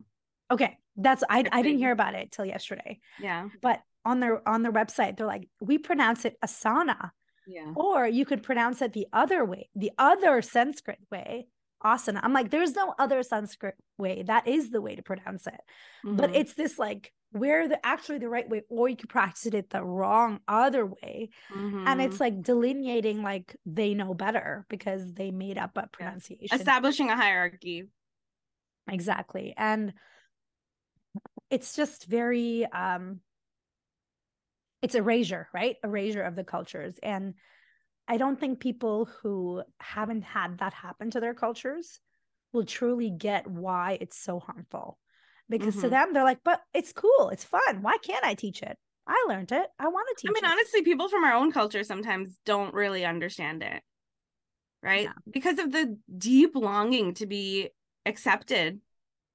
[0.51, 2.99] Okay, that's I I didn't hear about it till yesterday.
[3.19, 7.11] Yeah, but on their on their website, they're like, we pronounce it Asana.
[7.47, 7.73] Yeah.
[7.75, 11.47] Or you could pronounce it the other way, the other Sanskrit way,
[11.83, 12.19] asana.
[12.23, 14.23] I'm like, there's no other Sanskrit way.
[14.23, 15.61] That is the way to pronounce it.
[16.05, 16.15] Mm-hmm.
[16.15, 19.69] But it's this like where the actually the right way or you could practice it
[19.69, 21.87] the wrong other way mm-hmm.
[21.87, 26.55] and it's like delineating like they know better because they made up a pronunciation yeah.
[26.55, 27.85] establishing a hierarchy
[28.89, 29.93] exactly and
[31.51, 33.19] it's just very um
[34.81, 37.35] it's erasure right erasure of the cultures and
[38.09, 41.99] I don't think people who haven't had that happen to their cultures
[42.51, 44.97] will truly get why it's so harmful.
[45.47, 45.83] Because mm-hmm.
[45.83, 47.81] to them, they're like, but it's cool, it's fun.
[47.81, 48.77] Why can't I teach it?
[49.07, 49.67] I learned it.
[49.79, 50.51] I want to teach I mean, it.
[50.51, 53.81] honestly, people from our own culture sometimes don't really understand it.
[54.81, 55.03] Right?
[55.03, 55.13] Yeah.
[55.31, 57.69] Because of the deep longing to be
[58.05, 58.79] accepted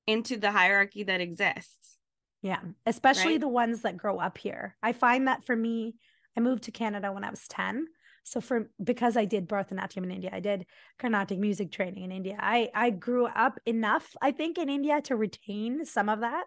[0.07, 1.99] into the hierarchy that exists.
[2.43, 3.41] Yeah, especially right?
[3.41, 4.77] the ones that grow up here.
[4.83, 5.95] I find that for me,
[6.37, 7.87] I moved to Canada when I was 10.
[8.25, 10.67] So for because I did Bharatanatyam in India, I did
[10.99, 12.37] Carnatic music training in India.
[12.41, 16.45] I I grew up enough, I think, in India to retain some of that.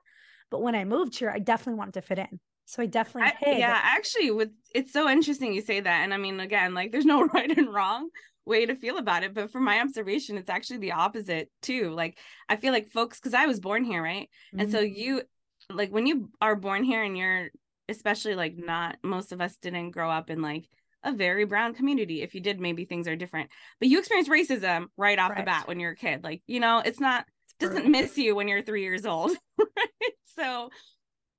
[0.50, 2.40] But when I moved here, I definitely wanted to fit in.
[2.66, 6.04] So I definitely I, yeah, actually with it's so interesting you say that.
[6.04, 8.10] And I mean, again, like there's no right and wrong
[8.46, 9.34] way to feel about it.
[9.34, 11.92] But from my observation, it's actually the opposite too.
[11.92, 12.18] Like
[12.50, 14.30] I feel like folks, because I was born here, right?
[14.54, 14.60] Mm-hmm.
[14.60, 15.00] And so mm-hmm.
[15.00, 15.22] you
[15.70, 17.50] like when you are born here and you're
[17.90, 20.68] especially like not most of us didn't grow up in like
[21.08, 22.22] a very brown community.
[22.22, 23.50] If you did, maybe things are different.
[23.80, 25.40] But you experience racism right off right.
[25.40, 26.24] the bat when you're a kid.
[26.24, 29.32] Like, you know, it's not it's doesn't miss you when you're three years old.
[29.60, 30.14] Right.
[30.36, 30.70] So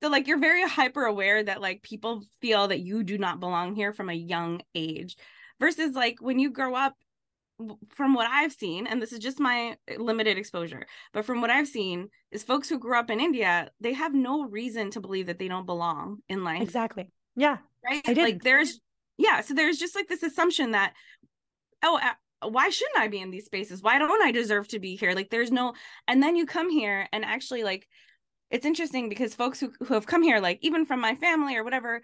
[0.01, 3.75] so like you're very hyper aware that like people feel that you do not belong
[3.75, 5.17] here from a young age
[5.59, 6.95] versus like when you grow up
[7.89, 11.67] from what I've seen, and this is just my limited exposure, but from what I've
[11.67, 15.39] seen, is folks who grew up in India, they have no reason to believe that
[15.39, 16.61] they don't belong in life.
[16.61, 17.11] Exactly.
[17.35, 17.57] Yeah.
[17.83, 18.01] Right.
[18.07, 18.13] I.
[18.13, 18.79] Like there's,
[19.19, 19.41] yeah.
[19.41, 20.93] So there's just like this assumption that,
[21.83, 21.99] oh,
[22.41, 23.83] why shouldn't I be in these spaces?
[23.83, 25.11] Why don't I deserve to be here?
[25.11, 25.73] Like there's no,
[26.07, 27.85] and then you come here and actually like,
[28.49, 31.65] it's interesting because folks who, who have come here, like even from my family or
[31.65, 32.01] whatever,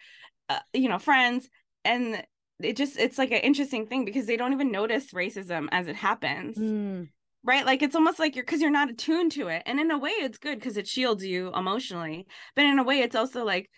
[0.50, 1.50] uh, you know, friends,
[1.86, 2.22] and
[2.62, 5.96] it just it's like an interesting thing because they don't even notice racism as it
[5.96, 7.06] happens mm.
[7.44, 9.98] right like it's almost like you're because you're not attuned to it and in a
[9.98, 12.26] way it's good because it shields you emotionally
[12.56, 13.70] but in a way it's also like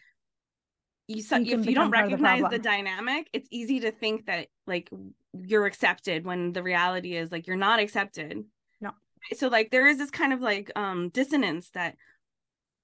[1.08, 4.90] you, you if you don't recognize the, the dynamic it's easy to think that like
[5.34, 8.44] you're accepted when the reality is like you're not accepted.
[8.82, 8.92] No.
[9.36, 11.96] So like there is this kind of like um dissonance that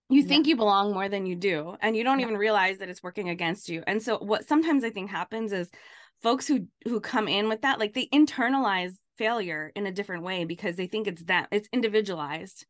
[0.09, 2.25] you think you belong more than you do and you don't yeah.
[2.25, 3.83] even realize that it's working against you.
[3.87, 5.69] And so what sometimes i think happens is
[6.21, 10.45] folks who who come in with that like they internalize failure in a different way
[10.45, 12.65] because they think it's that it's individualized.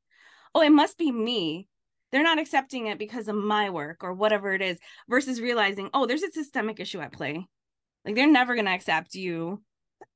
[0.56, 1.68] Oh it must be me
[2.14, 4.78] they're not accepting it because of my work or whatever it is
[5.10, 7.46] versus realizing oh there's a systemic issue at play
[8.06, 9.62] like they're never going to accept you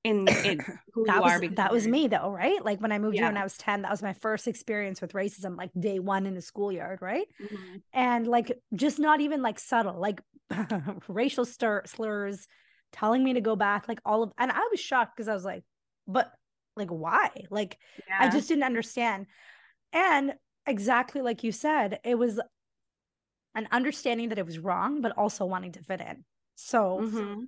[0.04, 0.60] in, in
[0.94, 1.48] who that you was, are.
[1.56, 2.64] That was me though, right?
[2.64, 3.22] Like when I moved yeah.
[3.22, 6.26] here when I was 10, that was my first experience with racism, like day one
[6.26, 7.28] in the schoolyard, right?
[7.42, 7.78] Mm-hmm.
[7.94, 10.22] And like just not even like subtle, like
[11.08, 12.48] racial stir- slurs,
[12.94, 15.46] telling me to go back, like all of, and I was shocked because I was
[15.46, 15.64] like,
[16.08, 16.32] but
[16.76, 17.30] like why?
[17.50, 18.18] Like yeah.
[18.20, 19.28] I just didn't understand.
[19.94, 20.34] And
[20.68, 22.40] exactly like you said, it was
[23.56, 26.24] an understanding that it was wrong, but also wanting to fit in.
[26.56, 27.44] So mm-hmm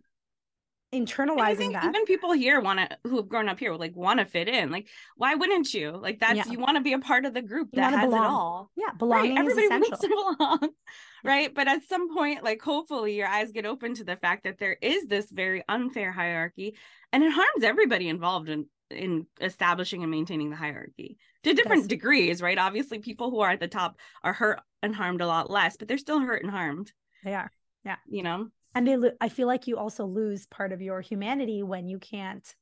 [0.91, 4.25] internalizing that even people here want to who have grown up here like want to
[4.25, 6.51] fit in like why wouldn't you like that's yeah.
[6.51, 8.23] you want to be a part of the group you that has belong.
[8.23, 9.39] it all yeah belonging right?
[9.39, 10.07] everybody wants to
[10.39, 10.69] belong
[11.23, 14.57] right but at some point like hopefully your eyes get open to the fact that
[14.57, 16.75] there is this very unfair hierarchy
[17.13, 22.41] and it harms everybody involved in in establishing and maintaining the hierarchy to different degrees
[22.41, 22.57] right?
[22.57, 25.87] Obviously people who are at the top are hurt and harmed a lot less but
[25.87, 26.91] they're still hurt and harmed.
[27.23, 27.51] They are.
[27.83, 27.97] Yeah.
[28.07, 28.47] You know?
[28.75, 31.99] And they lo- i feel like you also lose part of your humanity when you
[31.99, 32.55] can't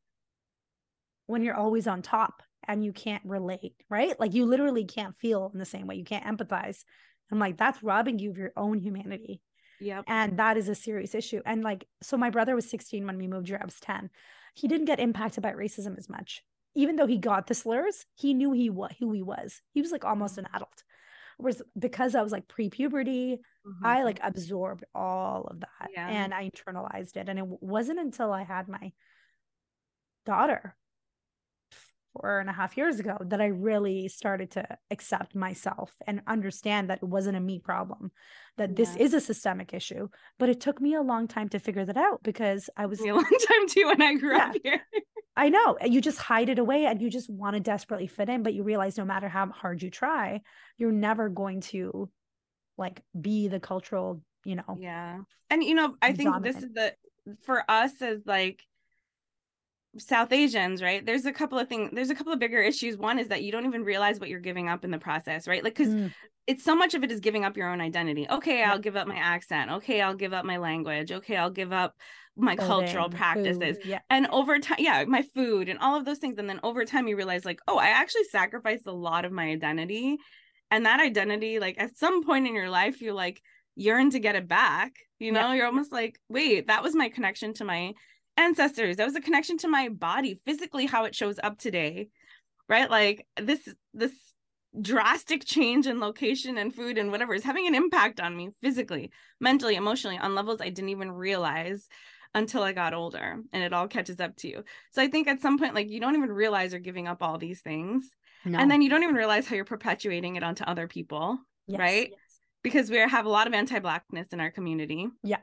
[1.26, 4.20] when you're always on top and you can't relate right?
[4.20, 5.96] Like you literally can't feel in the same way.
[5.96, 6.84] You can't empathize.
[7.32, 9.42] I'm like that's robbing you of your own humanity.
[9.80, 11.42] Yeah and that is a serious issue.
[11.46, 14.10] And like so my brother was 16 when we moved here i was 10
[14.58, 16.44] he didn't get impacted by racism as much
[16.76, 19.92] even though he got the slurs he knew he what who he was he was
[19.92, 20.84] like almost an adult
[21.38, 23.86] Whereas because I was like pre-puberty, mm-hmm.
[23.86, 26.08] I like absorbed all of that yeah.
[26.08, 27.30] and I internalized it.
[27.30, 28.92] And it wasn't until I had my
[30.26, 30.76] daughter
[32.20, 36.90] four and a half years ago that I really started to accept myself and understand
[36.90, 38.12] that it wasn't a me problem,
[38.58, 38.76] that yeah.
[38.76, 40.08] this is a systemic issue.
[40.40, 43.06] But it took me a long time to figure that out because I was a
[43.12, 44.50] long time too when I grew yeah.
[44.50, 44.82] up here.
[45.36, 48.42] I know you just hide it away and you just want to desperately fit in,
[48.42, 50.42] but you realize no matter how hard you try,
[50.78, 52.10] you're never going to
[52.78, 54.78] like be the cultural, you know.
[54.80, 55.20] Yeah.
[55.50, 56.56] And you know, I think dominant.
[56.56, 56.94] this is the
[57.44, 58.64] for us as like
[59.98, 61.06] South Asians, right?
[61.06, 62.98] There's a couple of things, there's a couple of bigger issues.
[62.98, 65.64] One is that you don't even realize what you're giving up in the process, right?
[65.64, 66.14] Like, because mm.
[66.46, 68.28] it's so much of it is giving up your own identity.
[68.30, 69.72] Okay, I'll give up my accent.
[69.72, 71.12] Okay, I'll give up my language.
[71.12, 71.96] Okay, I'll give up
[72.36, 73.78] my cultural practices.
[73.78, 74.00] Food, yeah.
[74.10, 76.38] And over time, yeah, my food and all of those things.
[76.38, 79.46] And then over time, you realize, like, oh, I actually sacrificed a lot of my
[79.46, 80.18] identity.
[80.70, 83.42] And that identity, like, at some point in your life, you like
[83.76, 84.94] yearn to get it back.
[85.18, 85.54] You know, yeah.
[85.56, 87.94] you're almost like, wait, that was my connection to my
[88.38, 88.96] ancestors.
[88.98, 92.10] That was a connection to my body, physically how it shows up today.
[92.70, 92.90] Right?
[92.90, 94.12] Like this this
[94.80, 99.10] drastic change in location and food and whatever is having an impact on me physically,
[99.40, 101.88] mentally, emotionally on levels I didn't even realize
[102.36, 104.64] until I got older and it all catches up to you.
[104.92, 107.38] So I think at some point like you don't even realize you're giving up all
[107.38, 108.04] these things.
[108.46, 108.60] No.
[108.60, 112.10] And then you don't even realize how you're perpetuating it onto other people, yes, right?
[112.12, 112.40] Yes.
[112.62, 115.08] Because we have a lot of anti-blackness in our community.
[115.24, 115.40] Yeah.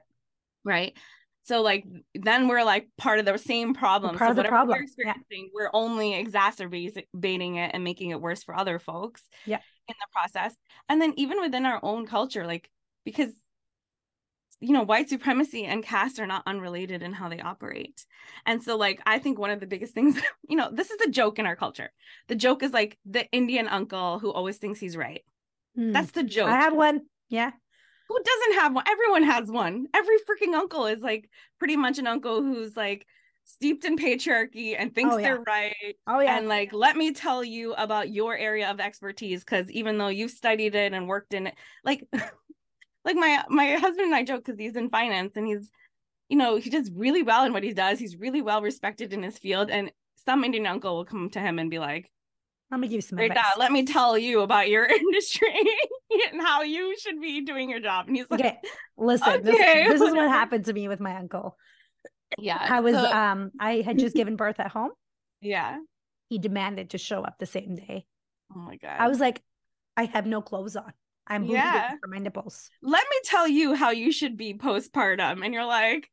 [0.63, 0.97] Right?
[1.45, 1.85] So like
[2.15, 4.17] then we're like part of the same problem.
[4.17, 4.79] Part so of the problem.
[4.79, 5.51] we're experiencing, yeah.
[5.53, 9.23] we're only exacerbating it and making it worse for other folks.
[9.45, 9.61] Yeah.
[9.87, 10.57] In the process.
[10.89, 12.71] And then even within our own culture, like
[13.05, 13.31] because
[14.61, 18.07] you know, white supremacy and caste are not unrelated in how they operate.
[18.47, 20.19] And so like I think one of the biggest things,
[20.49, 21.93] you know, this is a joke in our culture.
[22.29, 25.23] The joke is like the Indian uncle who always thinks he's right.
[25.79, 25.93] Mm.
[25.93, 26.49] That's the joke.
[26.49, 27.03] I have one.
[27.29, 27.51] Yeah
[28.09, 28.85] who doesn't have one?
[28.89, 29.87] Everyone has one.
[29.95, 31.29] Every freaking uncle is like
[31.59, 33.07] pretty much an uncle who's like
[33.45, 35.23] steeped in patriarchy and thinks oh, yeah.
[35.23, 35.97] they're right.
[36.07, 36.37] Oh yeah.
[36.37, 40.31] And like, let me tell you about your area of expertise because even though you've
[40.31, 42.07] studied it and worked in it, like,
[43.05, 45.71] like my my husband and I joke because he's in finance and he's,
[46.29, 47.99] you know, he does really well in what he does.
[47.99, 49.93] He's really well respected in his field, and
[50.25, 52.11] some Indian uncle will come to him and be like,
[52.75, 53.37] let me give you some advice.
[53.37, 55.61] Now, let me tell you about your industry
[56.33, 58.09] and how you should be doing your job.
[58.09, 58.59] And he's like, okay,
[58.97, 59.85] listen, okay.
[59.85, 61.57] This, this, is what happened to me with my uncle.
[62.39, 62.59] Yeah.
[62.61, 63.05] I was so...
[63.05, 64.91] um I had just given birth at home.
[65.41, 65.79] Yeah.
[66.29, 68.07] He demanded to show up the same day.
[68.55, 68.97] Oh my god.
[68.99, 69.41] I was like,
[69.97, 70.93] I have no clothes on.
[71.27, 71.91] I'm yeah.
[72.03, 72.71] for my nipples.
[72.83, 75.45] Let me tell you how you should be postpartum.
[75.45, 76.11] And you're like,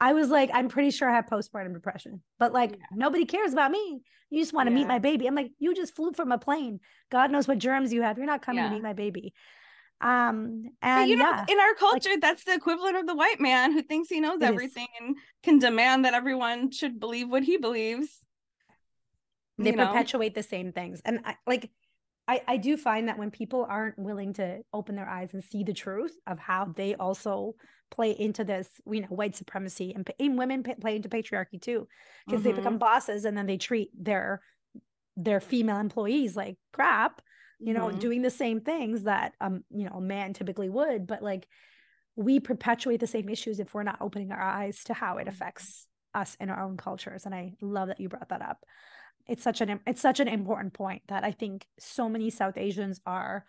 [0.00, 2.78] I was like, I'm pretty sure I have postpartum depression, but like yeah.
[2.94, 4.00] nobody cares about me.
[4.30, 4.80] You just want to yeah.
[4.80, 5.26] meet my baby.
[5.26, 6.80] I'm like, you just flew from a plane.
[7.10, 8.18] God knows what germs you have.
[8.18, 8.68] You're not coming yeah.
[8.68, 9.32] to meet my baby.
[10.00, 13.72] Um, and you know, in our culture, like, that's the equivalent of the white man
[13.72, 15.06] who thinks he knows everything is.
[15.06, 18.08] and can demand that everyone should believe what he believes.
[19.58, 20.42] They perpetuate know?
[20.42, 21.00] the same things.
[21.02, 21.70] And I, like,
[22.28, 25.64] I, I do find that when people aren't willing to open their eyes and see
[25.64, 27.54] the truth of how they also
[27.90, 31.86] play into this, you know, white supremacy and, and women play into patriarchy too,
[32.26, 32.50] because mm-hmm.
[32.50, 34.42] they become bosses and then they treat their
[35.16, 37.22] their female employees like crap,
[37.58, 37.98] you know, mm-hmm.
[37.98, 41.46] doing the same things that um you know a man typically would, but like
[42.16, 45.86] we perpetuate the same issues if we're not opening our eyes to how it affects
[46.14, 47.26] us in our own cultures.
[47.26, 48.64] And I love that you brought that up.
[49.28, 53.00] It's such an it's such an important point that I think so many South Asians
[53.06, 53.44] are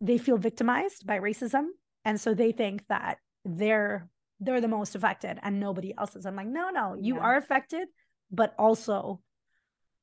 [0.00, 1.66] they feel victimized by racism
[2.04, 3.18] and so they think that
[3.56, 4.08] they're
[4.40, 6.24] they're the most affected and nobody else is.
[6.24, 7.22] I'm like, no, no, you yeah.
[7.22, 7.88] are affected,
[8.30, 9.20] but also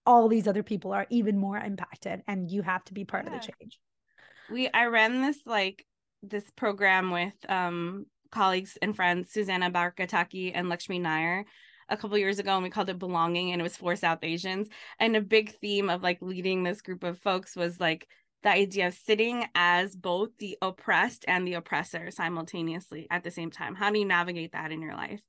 [0.06, 3.36] all these other people are even more impacted and you have to be part yeah.
[3.36, 3.80] of the change.
[4.52, 5.86] We I ran this like
[6.22, 11.46] this program with um colleagues and friends, Susanna Barkataki and Lakshmi Nair
[11.88, 14.68] a couple years ago and we called it belonging and it was for South Asians.
[15.00, 18.08] And a big theme of like leading this group of folks was like
[18.44, 23.50] the idea of sitting as both the oppressed and the oppressor simultaneously at the same
[23.50, 23.76] time.
[23.76, 25.22] How do you navigate that in your life?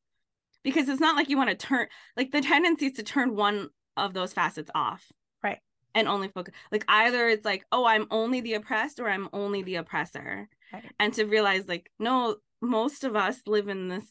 [0.62, 1.86] Because it's not like you want to turn,
[2.16, 5.04] like the tendency is to turn one of those facets off.
[5.42, 5.60] Right.
[5.94, 9.62] And only focus, like either it's like, oh, I'm only the oppressed or I'm only
[9.62, 10.48] the oppressor.
[10.72, 10.84] Right.
[10.98, 14.04] And to realize, like, no, most of us live in this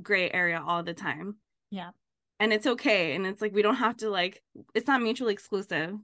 [0.00, 1.36] gray area all the time.
[1.70, 1.90] Yeah.
[2.38, 3.14] And it's okay.
[3.14, 4.42] And it's like, we don't have to, like,
[4.74, 5.94] it's not mutually exclusive.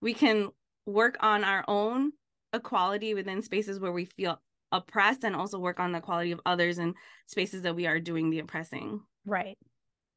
[0.00, 0.50] We can
[0.86, 2.12] work on our own
[2.52, 4.40] equality within spaces where we feel
[4.72, 6.94] oppressed and also work on the quality of others in
[7.26, 9.00] spaces that we are doing the oppressing.
[9.24, 9.56] Right.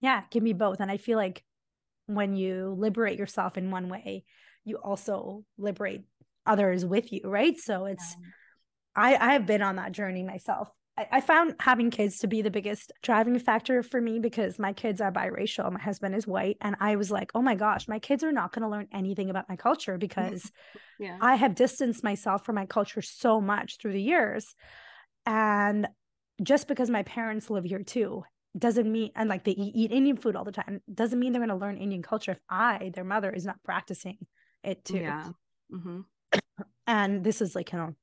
[0.01, 0.79] Yeah, give me both.
[0.79, 1.43] And I feel like
[2.05, 4.23] when you liberate yourself in one way,
[4.63, 6.01] you also liberate
[6.45, 7.57] others with you, right?
[7.57, 8.27] So it's yeah.
[8.95, 12.49] I I have been on that journey myself I, found having kids to be the
[12.49, 15.71] biggest driving factor for me because my kids are biracial.
[15.71, 16.57] My husband is white.
[16.61, 19.29] And I was like, oh my gosh, my kids are not going to learn anything
[19.29, 20.51] about my culture because
[20.99, 21.17] yeah.
[21.21, 24.55] I have distanced myself from my culture so much through the years.
[25.25, 25.87] And
[26.41, 28.23] just because my parents live here too
[28.57, 31.49] doesn't mean and like they eat Indian food all the time doesn't mean they're going
[31.49, 34.17] to learn Indian culture if I, their mother, is not practicing
[34.63, 34.97] it too.
[34.97, 35.29] Yeah.
[35.71, 35.99] Mm-hmm.
[36.87, 37.93] And this is like, you know,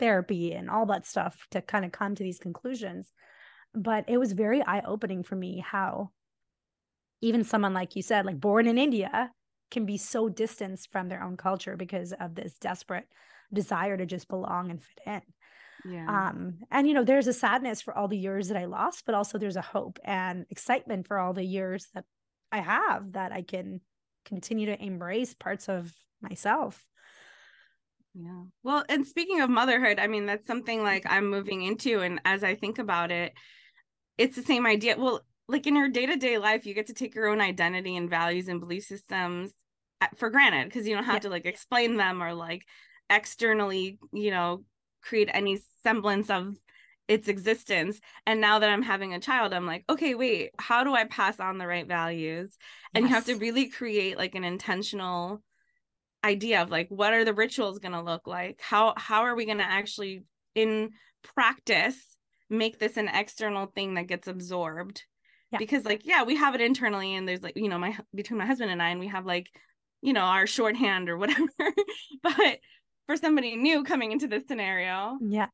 [0.00, 3.12] therapy and all that stuff to kind of come to these conclusions.
[3.74, 6.10] But it was very eye opening for me how
[7.20, 9.30] even someone like you said, like born in India,
[9.70, 13.06] can be so distanced from their own culture because of this desperate
[13.52, 15.22] desire to just belong and fit in.
[15.92, 16.28] Yeah.
[16.28, 19.14] Um, and you know, there's a sadness for all the years that I lost, but
[19.14, 22.04] also there's a hope and excitement for all the years that
[22.52, 23.80] I have that I can
[24.24, 26.84] continue to embrace parts of myself.
[28.14, 28.42] Yeah.
[28.62, 32.00] Well, and speaking of motherhood, I mean, that's something like I'm moving into.
[32.00, 33.32] And as I think about it,
[34.18, 34.96] it's the same idea.
[34.98, 38.48] Well, like in your day-to-day life, you get to take your own identity and values
[38.48, 39.52] and belief systems
[40.00, 41.20] uh, for granted because you don't have yeah.
[41.20, 42.64] to like explain them or like
[43.08, 44.64] externally, you know,
[45.02, 46.56] create any semblance of
[47.08, 48.00] its existence.
[48.26, 51.40] And now that I'm having a child, I'm like, okay, wait, how do I pass
[51.40, 52.56] on the right values?
[52.94, 53.08] And yes.
[53.08, 55.42] you have to really create like an intentional
[56.24, 58.60] idea of like what are the rituals going to look like?
[58.60, 60.90] How how are we going to actually in
[61.34, 61.96] practice
[62.48, 65.04] make this an external thing that gets absorbed?
[65.52, 65.58] Yeah.
[65.58, 68.46] Because like yeah, we have it internally and there's like, you know, my between my
[68.46, 69.50] husband and I and we have like
[70.02, 71.48] you know our shorthand or whatever
[72.22, 72.58] but
[73.06, 75.46] for somebody new coming into this scenario yeah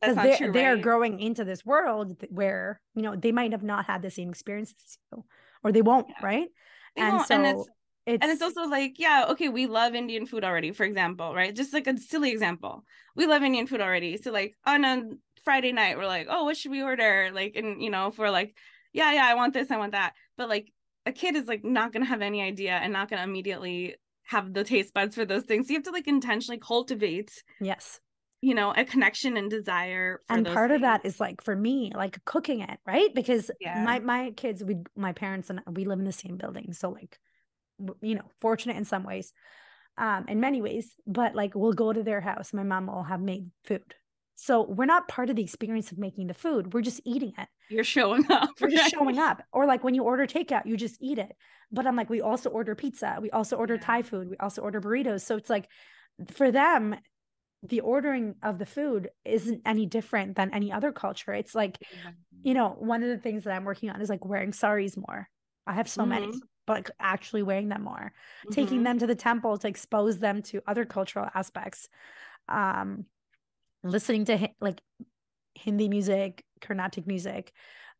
[0.00, 0.82] because they're, true, they're right?
[0.82, 4.98] growing into this world where you know they might have not had the same experiences
[5.12, 5.24] you
[5.62, 6.26] or they won't yeah.
[6.26, 6.48] right
[6.96, 7.28] they and won't.
[7.28, 7.64] so and
[8.06, 11.56] it's, and it's also like yeah okay we love indian food already for example right
[11.56, 12.84] just like a silly example
[13.16, 15.02] we love indian food already so like on a
[15.44, 18.30] friday night we're like oh what should we order like and you know if we're
[18.30, 18.56] like
[18.92, 20.70] yeah yeah i want this i want that but like
[21.06, 24.64] a kid is like not gonna have any idea and not gonna immediately have the
[24.64, 25.66] taste buds for those things.
[25.66, 27.42] So you have to like intentionally cultivate.
[27.60, 28.00] Yes.
[28.40, 30.20] You know, a connection and desire.
[30.28, 30.76] and part things.
[30.76, 33.14] of that is like for me, like cooking it, right?
[33.14, 33.82] Because yeah.
[33.84, 37.18] my my kids, we my parents and we live in the same building, so like,
[38.00, 39.32] you know, fortunate in some ways,
[39.98, 40.94] um, in many ways.
[41.06, 42.52] But like, we'll go to their house.
[42.52, 43.94] My mom will have made food,
[44.36, 46.74] so we're not part of the experience of making the food.
[46.74, 47.48] We're just eating it.
[47.70, 48.50] You're showing up.
[48.60, 49.42] We're just showing up.
[49.52, 51.32] Or like when you order takeout, you just eat it.
[51.70, 53.18] But I'm like, we also order pizza.
[53.20, 53.80] We also order yeah.
[53.80, 54.28] Thai food.
[54.30, 55.22] We also order burritos.
[55.22, 55.68] So it's like
[56.32, 56.96] for them,
[57.62, 61.32] the ordering of the food isn't any different than any other culture.
[61.32, 61.78] It's like,
[62.42, 65.28] you know, one of the things that I'm working on is like wearing saris more.
[65.66, 66.10] I have so mm-hmm.
[66.10, 66.32] many,
[66.66, 68.52] but like actually wearing them more, mm-hmm.
[68.52, 71.88] taking them to the temple to expose them to other cultural aspects.
[72.48, 73.06] Um,
[73.82, 74.80] listening to like
[75.54, 77.52] Hindi music, Carnatic music,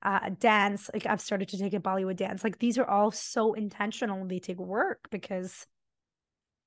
[0.03, 0.91] uh, dance.
[0.93, 2.45] Like I've started to take a Bollywood dance.
[2.45, 4.27] Like these are all so intentional.
[4.27, 5.67] They take work because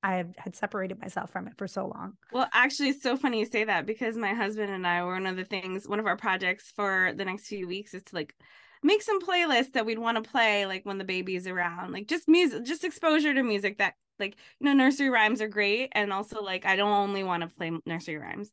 [0.03, 2.13] I had separated myself from it for so long.
[2.31, 5.25] Well, actually, it's so funny you say that because my husband and I, were one
[5.25, 8.35] of the things, one of our projects for the next few weeks is to like
[8.83, 12.27] make some playlists that we'd want to play like when the baby's around, like just
[12.27, 16.41] music, just exposure to music that like you know nursery rhymes are great, and also
[16.41, 18.51] like I don't only want to play nursery rhymes.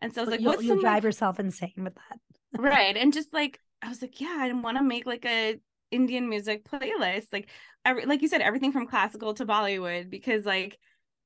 [0.00, 1.04] And so I was like, you'll, what's you'll some, drive like...
[1.04, 2.20] yourself insane with that.
[2.58, 2.96] right.
[2.96, 5.56] And just like, I was like, yeah, I want to make like a
[5.90, 7.26] Indian music playlist.
[7.32, 7.48] Like,
[7.84, 10.78] every, like you said, everything from classical to Bollywood, because like,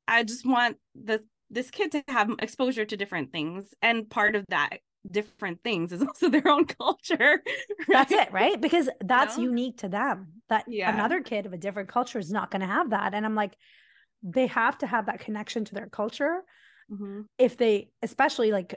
[0.07, 3.75] I just want the this kid to have exposure to different things.
[3.83, 4.79] And part of that
[5.09, 7.43] different things is also their own culture.
[7.89, 8.09] Right?
[8.09, 8.61] That's it, right?
[8.61, 9.45] Because that's know?
[9.45, 10.29] unique to them.
[10.49, 10.93] That yeah.
[10.93, 13.15] another kid of a different culture is not going to have that.
[13.15, 13.57] And I'm like,
[14.23, 16.43] they have to have that connection to their culture
[16.91, 17.23] mm-hmm.
[17.39, 18.75] if they especially like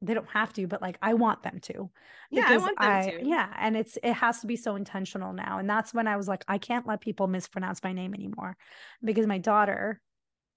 [0.00, 1.90] they don't have to but like i want them to
[2.30, 5.32] yeah i want them I, to yeah and it's it has to be so intentional
[5.32, 8.56] now and that's when i was like i can't let people mispronounce my name anymore
[9.02, 10.00] because my daughter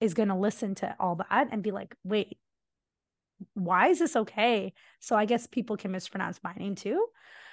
[0.00, 2.38] is going to listen to all that and be like wait
[3.54, 7.06] why is this okay so i guess people can mispronounce my name too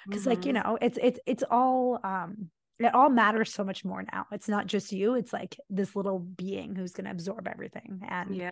[0.07, 0.29] because mm-hmm.
[0.29, 0.67] like you mm-hmm.
[0.67, 4.25] know it's it's it's all um it all matters so much more now.
[4.31, 8.01] It's not just you, it's like this little being who's going to absorb everything.
[8.07, 8.51] And yeah,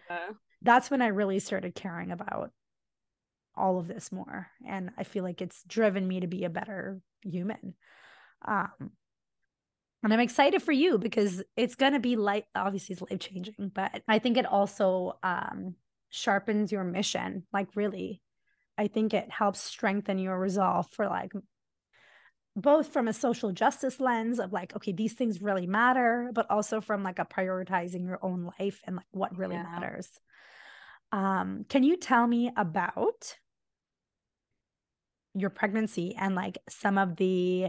[0.62, 2.52] that's when I really started caring about
[3.56, 4.48] all of this more.
[4.68, 7.76] And I feel like it's driven me to be a better human.
[8.46, 8.92] Um,
[10.04, 13.72] and I'm excited for you because it's going to be like obviously it's life changing,
[13.74, 15.76] but I think it also um,
[16.10, 17.46] sharpens your mission.
[17.52, 18.22] Like, really,
[18.78, 21.32] I think it helps strengthen your resolve for like
[22.58, 26.82] both from a social justice lens of like okay these things really matter but also
[26.82, 29.62] from like a prioritizing your own life and like what really yeah.
[29.62, 30.10] matters
[31.12, 33.38] um can you tell me about
[35.36, 37.68] your pregnancy and like some of the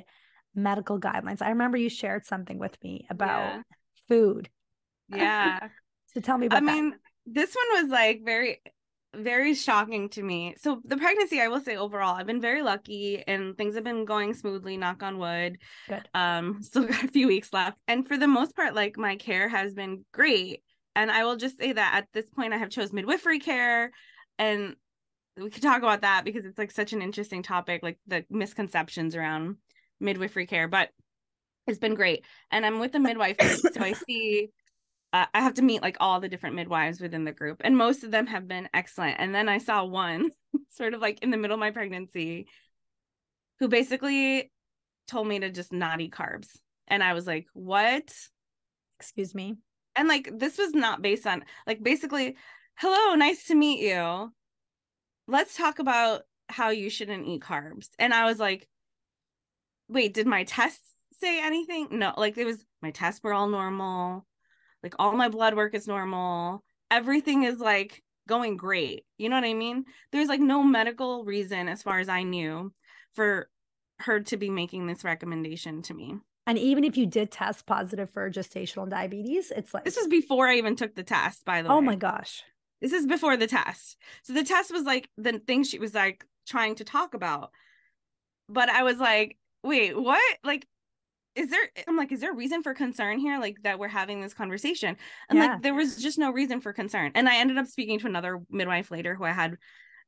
[0.54, 3.62] medical guidelines i remember you shared something with me about yeah.
[4.08, 4.48] food
[5.10, 5.68] yeah
[6.14, 6.72] so tell me about i that.
[6.72, 6.94] mean
[7.32, 8.60] this one was like very
[9.14, 10.54] very shocking to me.
[10.58, 14.04] So the pregnancy, I will say overall, I've been very lucky and things have been
[14.04, 15.58] going smoothly, knock on wood.
[15.88, 16.08] Good.
[16.14, 17.78] Um, still got a few weeks left.
[17.88, 20.62] And for the most part, like my care has been great.
[20.94, 23.92] And I will just say that at this point I have chose midwifery care
[24.38, 24.76] and
[25.36, 29.14] we could talk about that because it's like such an interesting topic, like the misconceptions
[29.14, 29.56] around
[30.00, 30.90] midwifery care, but
[31.66, 32.24] it's been great.
[32.50, 34.50] And I'm with a midwife, so I see
[35.12, 38.04] uh, I have to meet like all the different midwives within the group, and most
[38.04, 39.16] of them have been excellent.
[39.18, 40.30] And then I saw one
[40.70, 42.46] sort of like in the middle of my pregnancy
[43.58, 44.50] who basically
[45.06, 46.48] told me to just not eat carbs.
[46.86, 48.12] And I was like, what?
[49.00, 49.56] Excuse me.
[49.96, 52.36] And like, this was not based on like basically,
[52.76, 54.32] hello, nice to meet you.
[55.26, 57.88] Let's talk about how you shouldn't eat carbs.
[57.98, 58.68] And I was like,
[59.88, 60.84] wait, did my tests
[61.20, 61.88] say anything?
[61.92, 64.26] No, like it was my tests were all normal.
[64.82, 66.62] Like all my blood work is normal.
[66.90, 69.04] Everything is like going great.
[69.16, 69.84] You know what I mean?
[70.12, 72.72] There's like no medical reason, as far as I knew,
[73.14, 73.48] for
[74.00, 76.16] her to be making this recommendation to me.
[76.46, 80.48] And even if you did test positive for gestational diabetes, it's like this was before
[80.48, 81.86] I even took the test, by the oh way.
[81.86, 82.42] my gosh.
[82.80, 83.98] This is before the test.
[84.22, 87.50] So the test was like the thing she was like trying to talk about.
[88.48, 90.22] But I was like, wait, what?
[90.42, 90.66] Like,
[91.38, 93.38] is there eh, I'm like, is there a reason for concern here?
[93.38, 94.96] Like that we're having this conversation.
[95.28, 95.46] And Yeah.
[95.46, 97.12] like there was just no reason for concern.
[97.14, 99.56] And I ended up speaking to another midwife later who I had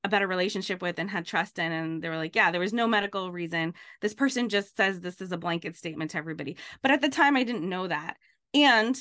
[0.03, 1.71] a better relationship with and had trust in.
[1.73, 3.75] And they were like, yeah, there was no medical reason.
[4.01, 6.57] This person just says this is a blanket statement to everybody.
[6.83, 8.17] But at the time I didn't know that.
[8.55, 8.99] And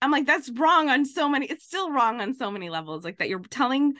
[0.00, 3.04] I'm like, that's wrong on so many, it's still wrong on so many levels.
[3.04, 3.94] Like that you're telling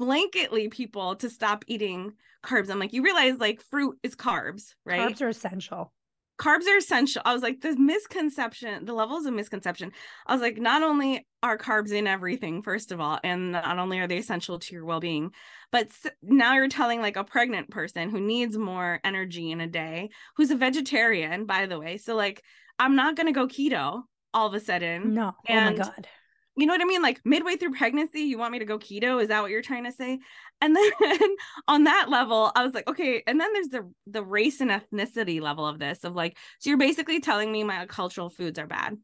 [0.00, 2.12] blanketly people to stop eating
[2.44, 2.70] carbs.
[2.70, 5.14] I'm like, you realize like fruit is carbs, right?
[5.14, 5.92] Carbs are essential.
[6.38, 7.22] Carbs are essential.
[7.24, 9.92] I was like, the misconception, the levels of misconception.
[10.26, 13.98] I was like, not only are carbs in everything, first of all, and not only
[14.00, 15.30] are they essential to your well being,
[15.70, 15.88] but
[16.22, 20.50] now you're telling like a pregnant person who needs more energy in a day, who's
[20.50, 21.96] a vegetarian, by the way.
[21.96, 22.42] So, like,
[22.78, 24.02] I'm not going to go keto
[24.34, 25.14] all of a sudden.
[25.14, 25.32] No.
[25.48, 26.08] oh my god.
[26.56, 27.00] You know what I mean?
[27.00, 29.22] Like, midway through pregnancy, you want me to go keto?
[29.22, 30.18] Is that what you're trying to say?
[30.60, 31.36] And then
[31.66, 33.22] on that level, I was like, okay.
[33.26, 36.78] And then there's the the race and ethnicity level of this of like, so you're
[36.78, 38.96] basically telling me my cultural foods are bad.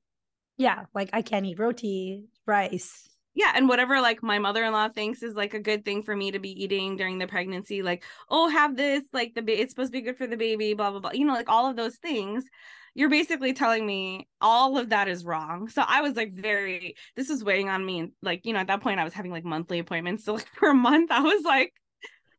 [0.59, 3.09] Yeah, like I can't eat roti, rice.
[3.35, 6.41] Yeah, and whatever like my mother-in-law thinks is like a good thing for me to
[6.41, 9.99] be eating during the pregnancy, like, oh, have this, like the ba- it's supposed to
[9.99, 11.13] be good for the baby, blah blah blah.
[11.13, 12.45] You know, like all of those things.
[12.99, 15.69] You're basically telling me all of that is wrong.
[15.69, 18.67] So I was like very this is weighing on me and like, you know, at
[18.67, 20.25] that point I was having like monthly appointments.
[20.25, 21.73] So like for a month I was like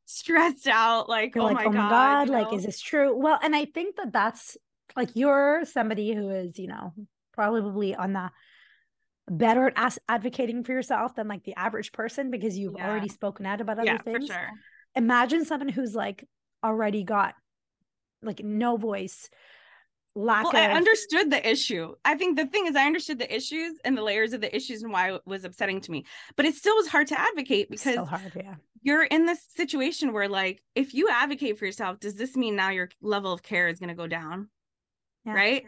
[0.05, 2.57] stressed out like, oh, like, my oh my god, god, you like know?
[2.57, 3.15] is this true?
[3.17, 4.57] Well, and I think that that's
[4.97, 6.93] like you're somebody who is, you know,
[7.31, 8.29] probably on the
[9.29, 12.89] better at as- advocating for yourself than like the average person because you've Yeah.
[12.89, 14.27] already spoken out about other yeah, for things.
[14.27, 14.49] sure.
[14.95, 16.25] Imagine someone who's like
[16.63, 17.35] already got
[18.21, 19.29] like no voice,
[20.15, 21.95] lack Well, of I understood the issue.
[22.03, 24.83] I think the thing is, I understood the issues and the layers of the issues
[24.83, 26.05] and why it was upsetting to me.
[26.35, 28.55] But it still was hard to advocate because so hard, yeah.
[28.81, 32.69] you're in this situation where, like, if you advocate for yourself, does this mean now
[32.69, 34.49] your level of care is going to go down?
[35.25, 35.33] Yeah.
[35.33, 35.63] Right.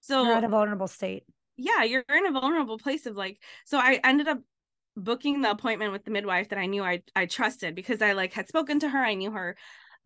[0.00, 1.24] So, You're at a vulnerable state.
[1.56, 4.38] yeah, you're in a vulnerable place of like, so I ended up
[4.96, 8.32] booking the appointment with the midwife that I knew I I trusted because I like
[8.32, 8.98] had spoken to her.
[8.98, 9.56] I knew her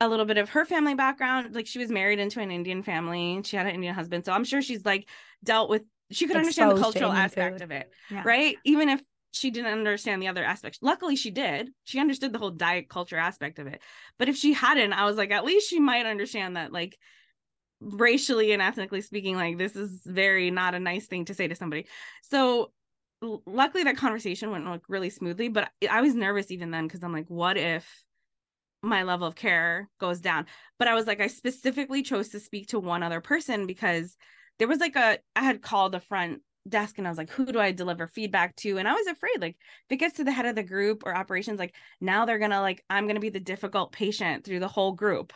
[0.01, 1.55] a little bit of her family background.
[1.55, 3.41] Like she was married into an Indian family.
[3.45, 4.25] She had an Indian husband.
[4.25, 5.09] So I'm sure she's like
[5.45, 7.63] dealt with she could understand the cultural aspect food.
[7.63, 7.91] of it.
[8.11, 8.23] Yeah.
[8.25, 8.57] Right.
[8.65, 9.01] Even if
[9.33, 10.81] she didn't understand the other aspects.
[10.83, 11.71] Luckily she did.
[11.85, 13.81] She understood the whole diet culture aspect of it.
[14.19, 16.99] But if she hadn't, I was like, at least she might understand that like
[17.81, 21.55] racially and ethnically speaking like this is very not a nice thing to say to
[21.55, 21.87] somebody
[22.23, 22.71] so
[23.23, 26.87] l- luckily that conversation went like really smoothly but I- i was nervous even then
[26.87, 28.05] because i'm like what if
[28.83, 30.47] my level of care goes down
[30.79, 34.17] but i was like i specifically chose to speak to one other person because
[34.59, 37.47] there was like a i had called the front desk and i was like who
[37.47, 39.57] do i deliver feedback to and i was afraid like
[39.89, 42.61] if it gets to the head of the group or operations like now they're gonna
[42.61, 45.33] like i'm gonna be the difficult patient through the whole group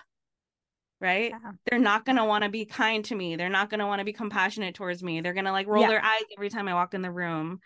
[1.00, 1.52] right Yeah.
[1.66, 3.34] they're not going to want to be kind to me.
[3.36, 5.20] They're not going to want to be compassionate towards me.
[5.20, 5.88] They're going to like roll Yeah.
[5.88, 7.60] their eyes every time I walk in the room.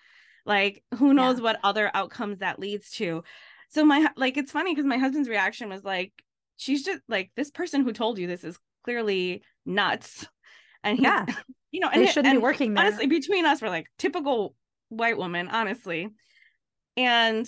[0.47, 3.23] Like who knows what other outcomes that leads to.
[3.71, 6.13] So my like it's funny because my husband's reaction was like
[6.57, 10.27] she's just like this person who told you this is clearly nuts.
[10.83, 11.27] And Yeah.
[11.71, 12.87] you know, and, They shouldn't be and working there.
[12.87, 14.55] honestly between us we're like typical
[14.89, 16.09] white woman, honestly.
[16.97, 17.47] And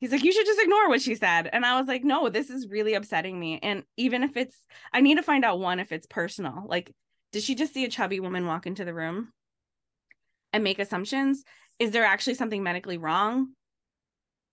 [0.00, 1.48] he's like, you should just ignore what she said.
[1.52, 3.58] And I was like, no, this is really upsetting me.
[3.62, 4.56] And even if it's,
[4.92, 6.64] I need to find out one, if it's personal.
[6.66, 6.92] Like,
[7.32, 9.32] did she just see a chubby woman walk into the room
[10.52, 11.44] and make assumptions?
[11.78, 13.48] Is there actually something medically wrong?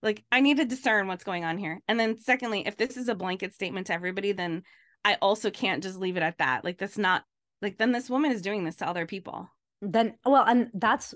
[0.03, 1.81] Like, I need to discern what's going on here.
[1.87, 4.63] And then, secondly, if this is a blanket statement to everybody, then
[5.03, 6.63] I also can't just leave it at that.
[6.63, 7.23] Like, that's not,
[7.61, 9.49] like, then this woman is doing this to other people.
[9.81, 11.13] then well and that's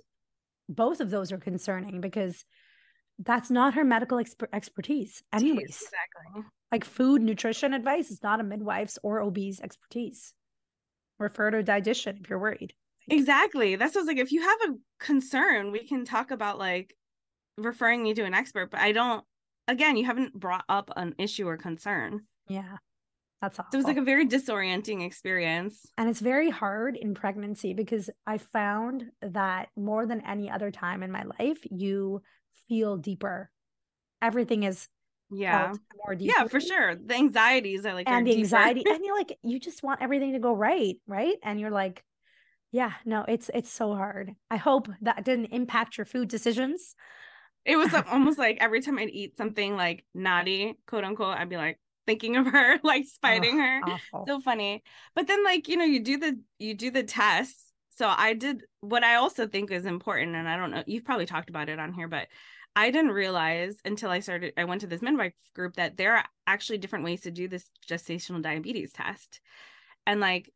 [0.69, 2.45] both of those are concerning because
[3.19, 6.43] that's not her medical exper- expertise anyways Exactly.
[6.71, 10.33] like food nutrition advice is not a midwife's or ob's expertise
[11.19, 12.73] refer to a dietitian if you're worried
[13.09, 13.75] Exactly.
[13.75, 14.19] That's what I was like.
[14.19, 16.95] If you have a concern, we can talk about like
[17.61, 18.71] referring you to an expert.
[18.71, 19.23] But I don't.
[19.67, 22.21] Again, you haven't brought up an issue or concern.
[22.47, 22.77] yeah
[23.41, 23.71] that's awful.
[23.71, 25.85] So it was like a very disorienting experience.
[25.97, 31.01] and it's very hard in pregnancy because i found that more than any other time
[31.01, 32.21] in my life you
[32.67, 33.49] feel deeper
[34.21, 34.87] everything is
[35.31, 35.73] Yeah.
[36.05, 36.29] more deep.
[36.31, 36.95] Yeah, for sure.
[36.95, 38.39] The anxieties are like and the deeper.
[38.41, 42.03] anxiety and you're like you just want everything to go right right and you're like
[42.71, 46.95] yeah no it's it's so hard i hope that didn't impact your food decisions
[47.65, 51.57] It was almost like every time I'd eat something like naughty, quote unquote, I'd be
[51.57, 53.81] like thinking of her, like spiting her.
[53.83, 54.83] awful So funny.
[55.15, 57.65] But then like, you know, you do the you do the tests.
[57.97, 61.25] So I did what I also think is important, and I don't know, you've probably
[61.27, 62.27] talked about it on here, but
[62.75, 66.25] I didn't realize until I started, I went to this midwife group that there are
[66.47, 69.41] actually different ways to do this gestational diabetes test.
[70.07, 70.49] And like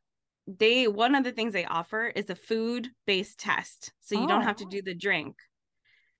[0.47, 3.91] they one of the things they offer is a food based test.
[3.99, 4.69] So you don't have to Oh.
[4.69, 5.35] do the drink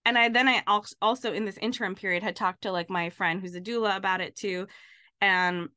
[0.05, 0.63] and I then I
[1.01, 4.21] also in this interim period had talked to like my friend who's a doula about
[4.21, 4.67] it too,
[5.19, 5.69] and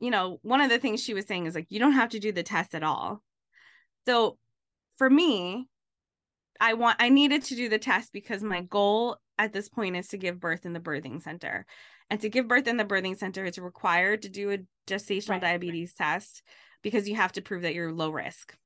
[0.00, 2.18] you know one of the things she was saying is like you don't have to
[2.18, 3.22] do the test at all.
[4.06, 4.36] So
[4.96, 5.68] for me,
[6.60, 10.08] I want I needed to do the test because my goal at this point is
[10.08, 11.64] to give birth in the birthing center,
[12.10, 15.40] and to give birth in the birthing center, it's required to do a gestational Right.
[15.40, 16.42] diabetes test
[16.82, 18.56] because you have to prove that you're low risk.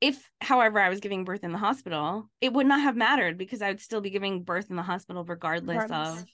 [0.00, 3.62] If, however, I was giving birth in the hospital, it would not have mattered because
[3.62, 6.22] I would still be giving birth in the hospital regardless, Regardless.
[6.22, 6.26] of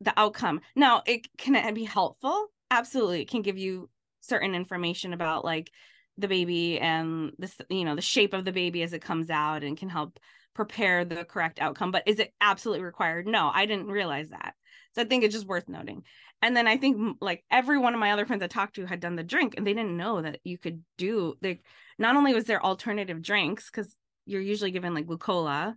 [0.00, 0.60] the outcome.
[0.76, 2.48] Now, it can it be helpful?
[2.70, 3.22] Absolutely.
[3.22, 3.88] It can give you
[4.20, 5.70] certain information about like
[6.18, 9.62] the baby and this, you know, the shape of the baby as it comes out
[9.62, 10.18] and can help
[10.54, 11.90] prepare the correct outcome.
[11.90, 13.26] But is it absolutely required?
[13.26, 14.54] No, I didn't realize that.
[14.94, 16.02] So I think it's just worth noting.
[16.40, 19.00] And then I think like every one of my other friends I talked to had
[19.00, 21.62] done the drink and they didn't know that you could do like
[21.98, 25.74] not only was there alternative drinks because you're usually given like glucola,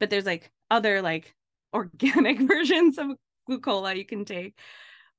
[0.00, 1.34] but there's like other like
[1.74, 3.08] organic versions of
[3.48, 4.58] glucola you can take.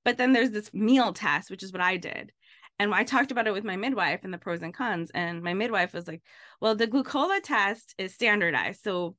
[0.05, 2.32] But then there's this meal test, which is what I did.
[2.80, 5.11] And I talked about it with my midwife and the pros and cons.
[5.13, 6.21] And my midwife was like,
[6.59, 8.82] well, the glucola test is standardized.
[8.84, 9.15] So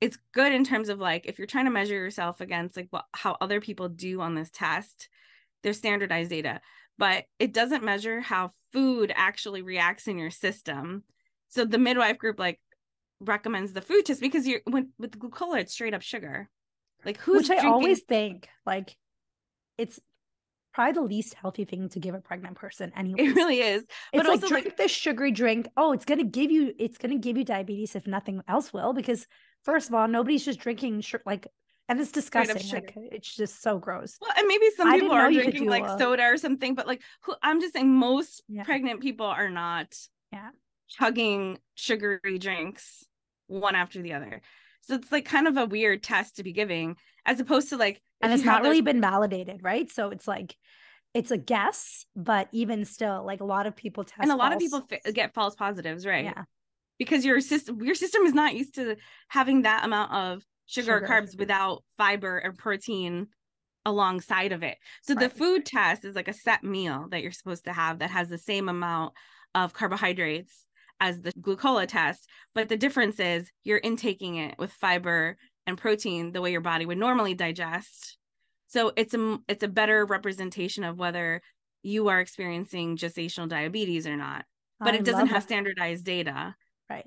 [0.00, 3.04] it's good in terms of like if you're trying to measure yourself against like what
[3.12, 5.08] how other people do on this test,
[5.62, 6.60] there's standardized data,
[6.98, 11.04] but it doesn't measure how food actually reacts in your system.
[11.48, 12.60] So the midwife group like
[13.20, 16.48] recommends the food test because you're when with glucola, it's straight up sugar.
[17.04, 18.96] Like who's which i always think like
[19.76, 20.00] it's
[20.72, 23.82] probably the least healthy thing to give a pregnant person anyway it really is.
[24.12, 27.18] it's but like drink like- this sugary drink oh it's gonna give you it's gonna
[27.18, 29.26] give you diabetes if nothing else will because
[29.64, 31.46] first of all nobody's just drinking sh- like
[31.88, 35.68] and it's disgusting like it's just so gross Well, and maybe some people are drinking
[35.68, 38.62] like a- soda or something, but like who I'm just saying most Yeah.
[38.64, 39.94] pregnant people are not
[40.32, 40.50] Yeah.
[40.88, 43.04] chugging sugary drinks
[43.48, 44.40] one after the other.
[44.82, 46.96] So it's like kind of a weird test to be giving,
[47.26, 50.56] as opposed to like and it's not really those- been validated right so it's like
[51.12, 54.52] it's a guess but even still like a lot of people test and a lot
[54.54, 54.80] of people
[55.12, 56.24] get false positives, right?
[56.24, 56.44] yeah
[56.98, 58.96] Because your system your system is not used to
[59.28, 63.28] having that amount of sugar, or Sugar, carbs without fiber and protein
[63.84, 64.78] alongside of it.
[65.02, 68.10] So the food test is like a set meal that you're supposed to have that
[68.10, 69.12] has the same amount
[69.54, 70.66] of carbohydrates
[71.00, 75.36] as the glucola test, but the difference is you're intaking it with fiber
[75.66, 78.16] and protein the way your body would normally digest.
[78.68, 81.42] So it's a it's a better representation of whether
[81.82, 84.44] you are experiencing gestational diabetes or not.
[84.80, 85.48] But I it doesn't have that.
[85.48, 86.54] standardized data.
[86.90, 87.06] Right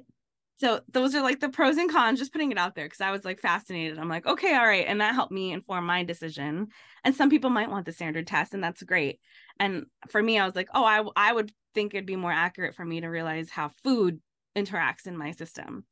[0.57, 3.11] So those are like the pros and cons, just putting it out there because I
[3.11, 3.99] was like fascinated.
[3.99, 4.85] I'm like, okay, all right.
[4.87, 6.69] And that helped me inform my decision.
[7.03, 9.19] And some people might want the standard test, and that's great.
[9.59, 12.75] And for me, I was like, oh, I, I would think it'd be more accurate
[12.75, 14.19] for me to realize how food
[14.55, 15.85] interacts in my system.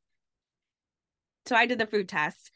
[1.46, 2.50] So I did the food test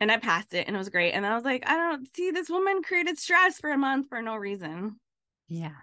[0.00, 1.12] and I passed it and it was great.
[1.12, 4.08] And then I was like, I don't see this woman created stress for a month
[4.08, 5.00] for no reason.
[5.48, 5.82] yeah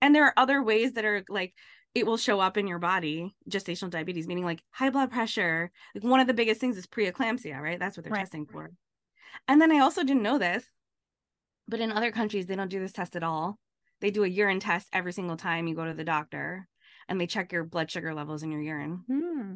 [0.00, 1.54] And there are other ways that are like
[1.96, 5.72] it will show up in your body, gestational diabetes, meaning like high blood pressure.
[5.94, 7.78] Like one of the biggest things is preeclampsia, right?
[7.80, 8.20] That's what they're Right.
[8.20, 8.70] testing for.
[9.48, 10.64] And then I also didn't know this,
[11.68, 13.58] but in other countries, they don't do this test at all.
[14.00, 16.68] They do a urine test every single time you go to the doctor
[17.08, 19.04] and they check your blood sugar levels in your urine.
[19.08, 19.54] Hmm.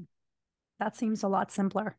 [0.78, 1.96] that seems a lot simpler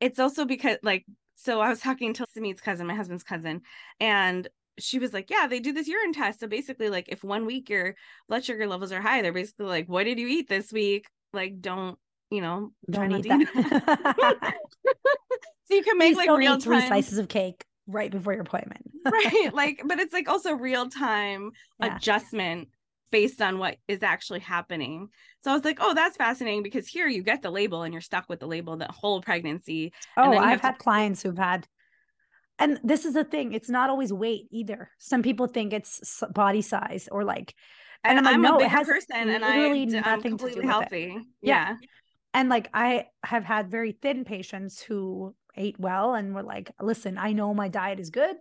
[0.00, 1.06] It's also because, like,
[1.36, 3.62] so I was talking to Samit's cousin, my husband's cousin,
[4.00, 4.48] and
[4.80, 6.40] she was like, Yeah, they do this urine test.
[6.40, 7.94] So basically, like, if one week your
[8.28, 11.06] blood sugar levels are high, they're basically like, What did you eat this week?
[11.32, 11.98] Like, don't,
[12.30, 14.52] you know, don't eat that
[15.68, 18.42] so you can make like real eat three time, slices of cake right before your
[18.42, 19.50] appointment right?
[19.52, 21.96] Like, but it's like also real time Yeah.
[21.96, 22.68] adjustment
[23.10, 25.08] based on what is actually happening.
[25.42, 28.00] So I was like, oh, that's fascinating because here you get the label and you're
[28.00, 29.92] stuck with the label the whole pregnancy.
[30.16, 31.66] Oh, I've have to- had clients who've had,
[32.60, 33.52] and this is the thing.
[33.52, 34.90] It's not always weight either.
[34.98, 37.54] Some people think it's body size or like,
[38.04, 40.28] And, I'm like, I'm no, a it has person and I, I'm nothing to do
[40.30, 40.68] completely with it.
[40.68, 41.06] healthy.
[41.42, 41.70] Yeah.
[41.70, 41.76] Yeah.
[42.34, 47.18] and like I have had very thin patients who ate well and were like, listen,
[47.18, 48.36] I know my diet is good,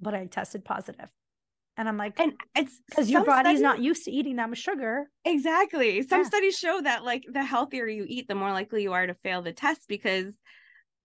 [0.00, 1.08] but I tested positive.
[1.78, 4.58] And I'm like, and it's because your body's studies- not used to eating that much
[4.58, 5.08] sugar.
[5.24, 6.02] exactly.
[6.02, 6.26] Some Yeah.
[6.28, 9.40] studies show that like the healthier you eat, the more likely you are to fail
[9.40, 10.34] the test because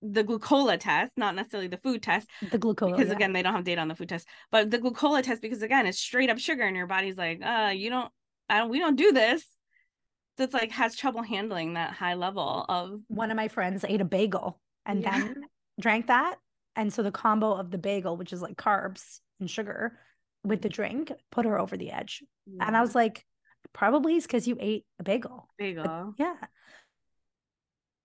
[0.01, 2.91] the glucola test, not necessarily the food test, The glucose.
[2.91, 5.61] because again they don't have data on the food test but the glucola test because
[5.63, 8.11] again it's straight up sugar and your body's like uh you don't
[8.49, 9.43] i don't we don't do this
[10.37, 14.01] so it's like has trouble handling that high level of one of my friends ate
[14.01, 15.17] a bagel and Yeah.
[15.19, 15.35] then
[15.79, 16.35] drank that.
[16.75, 19.97] And so the combo of the bagel, which is like carbs and sugar
[20.43, 22.21] with the drink, put her over the edge.
[22.61, 23.25] And I was like,
[23.73, 25.49] probably is because you ate a bagel.
[25.57, 26.35] bagel Yeah.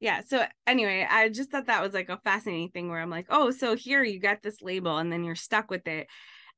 [0.02, 3.26] Yeah so anyway i just thought that was like a fascinating thing where i'm like
[3.30, 6.08] oh so here you get this label and then you're stuck with it.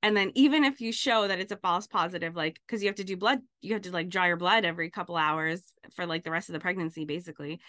[0.03, 2.97] And then even if you show that it's a false positive like because you have
[2.97, 5.63] to do blood you have to like draw your blood every couple hours
[5.95, 7.61] for like the rest of the pregnancy basically.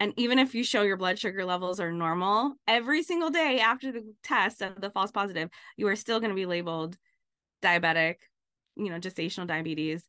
[0.00, 3.90] And even if you show your blood sugar levels are normal every single day after
[3.90, 5.48] the test of the false positive
[5.78, 6.98] you are still going to be labeled
[7.62, 8.16] diabetic
[8.76, 10.06] you know gestational diabetes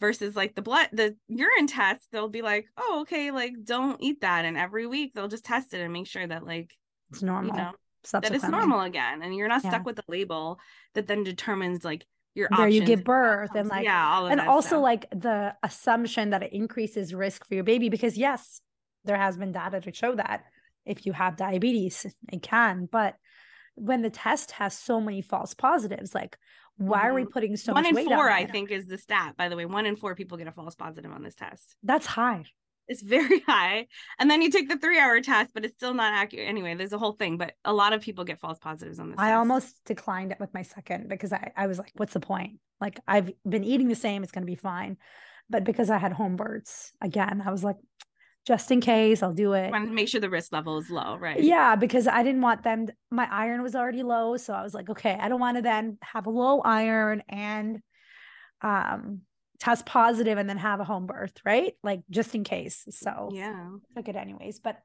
[0.00, 4.20] versus like the blood the urine test they'll be like oh okay like don't eat
[4.20, 6.72] that and every week they'll just test it and make sure that like
[7.10, 7.56] It's normal.
[7.56, 7.72] you know
[8.12, 9.70] that it's normal again and you're not Yeah.
[9.70, 10.58] stuck with the label
[10.94, 14.40] that then determines like your Where you give birth and, like- yeah all of and
[14.40, 14.82] also stuff.
[14.82, 18.60] like the assumption that it increases risk for your baby because yes
[19.04, 20.44] there has been data to show that
[20.86, 23.16] if you have diabetes it can but
[23.74, 26.36] when the test has so many false positives like
[26.78, 27.30] why are we mm-hmm.
[27.30, 29.66] putting so one much in four i think is the stat by the way.
[29.66, 31.76] One in four people get a false positive on this test.
[31.82, 32.44] That's high.
[32.86, 33.86] It's very high.
[34.18, 36.48] And then you take the three hour test but it's still not accurate.
[36.48, 39.18] Anyway there's a whole thing but a lot of people get false positives on this
[39.18, 39.36] i test.
[39.36, 42.58] almost declined it with my second because I, I was like what's the point?
[42.80, 44.96] Like i've been eating the same it's going to be fine.
[45.50, 47.76] But because i had home births again i was like
[48.46, 51.16] just in case i'll do it want to make sure the risk level is low
[51.16, 52.86] right Yeah, because I didn't want them.
[53.10, 55.98] My iron was already low, so I was like, okay, I don't want to then
[56.02, 57.80] have a low iron and
[58.62, 59.20] um
[59.60, 61.74] test positive and then have a home birth, right?
[61.82, 62.84] Like just in case.
[62.90, 64.60] So yeah took it anyways.
[64.60, 64.78] But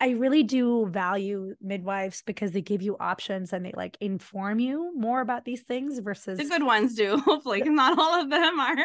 [0.00, 4.92] I really do value midwives because they give you options and they like inform you
[4.96, 8.76] more about these things versus the good ones do Hopefully, not all of them are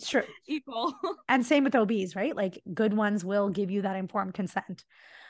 [0.00, 0.24] true.
[0.46, 0.94] equal
[1.28, 2.34] And same with OBs, right?
[2.36, 4.84] Like good ones will give you that informed consent.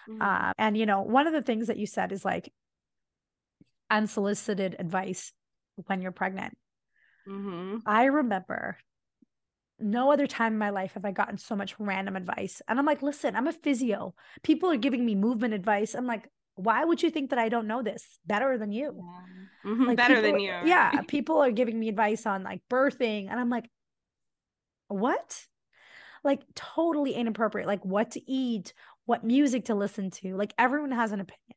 [0.09, 0.21] Mhm.
[0.21, 2.53] Uh, and you know, one of the things that you said is like
[3.91, 5.33] unsolicited advice
[5.87, 6.57] when you're pregnant.
[7.27, 7.83] Mhm.
[7.87, 8.79] I remember
[9.79, 12.63] no other time in my life have I gotten so much random advice.
[12.69, 14.15] And I'm like, listen, I'm a physio.
[14.43, 15.95] People are giving me movement advice.
[15.95, 18.95] I'm like, why would you think that I don't know this better than you?
[19.65, 19.71] Yeah.
[19.71, 21.03] Mhm, Like better than you Yeah.
[21.03, 23.29] People are giving me advice on like birthing.
[23.31, 23.69] And I'm like,
[24.93, 25.47] what?
[26.25, 27.67] Like totally inappropriate.
[27.67, 28.75] Like what to eat,
[29.07, 30.37] what music to listen to.
[30.37, 31.57] Like everyone has an opinion.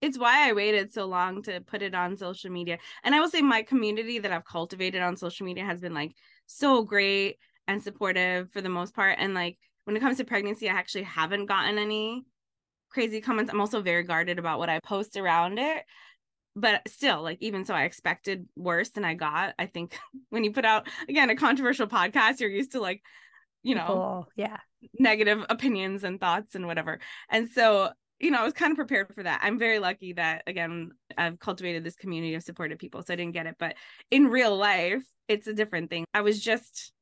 [0.00, 2.78] it's why I waited so long to put it on social media.
[3.04, 6.12] And I will say my community that I've cultivated on social media has been like
[6.46, 9.16] so great and supportive for the most part.
[9.18, 12.24] And like when it comes to pregnancy, I actually haven't gotten any
[12.90, 13.50] crazy comments.
[13.52, 15.84] I'm also very guarded about what I post around it.
[16.56, 19.54] But still, like even so, I expected worse than I got.
[19.58, 19.98] I think
[20.30, 23.02] when you put out again a controversial podcast, you're used to like,
[23.62, 24.58] you know, yeah.
[24.98, 27.00] negative opinions and thoughts and whatever.
[27.30, 27.90] And so,
[28.20, 29.40] you know, I was kind of prepared for that.
[29.42, 33.02] I'm very lucky that again, I've cultivated this community of supportive people.
[33.02, 33.56] So I didn't get it.
[33.58, 33.74] But
[34.10, 36.04] in real life, it's a different thing.
[36.14, 36.92] I was just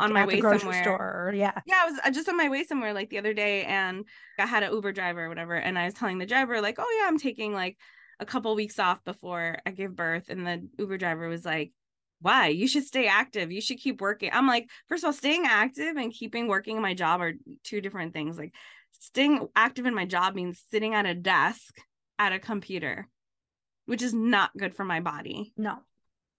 [0.00, 0.82] on my way somewhere.
[0.82, 1.32] store.
[1.36, 1.52] Yeah.
[1.66, 4.04] Yeah, I was uh, just on my way somewhere like the other day and
[4.38, 5.54] I had an Uber driver or whatever.
[5.54, 7.76] And I was telling the driver, like, oh yeah, I'm taking like
[8.20, 10.28] a couple weeks off before I give birth.
[10.28, 11.72] And the Uber driver was like,
[12.20, 12.48] why?
[12.48, 13.50] You should stay active.
[13.50, 14.30] You should keep working.
[14.32, 17.32] I'm like, first of all, staying active and keeping working in my job are
[17.64, 18.36] two different things.
[18.36, 18.52] Like
[18.92, 21.78] staying active in my job means sitting at a desk
[22.18, 23.08] at a computer,
[23.86, 25.54] which is not good for my body.
[25.56, 25.78] No.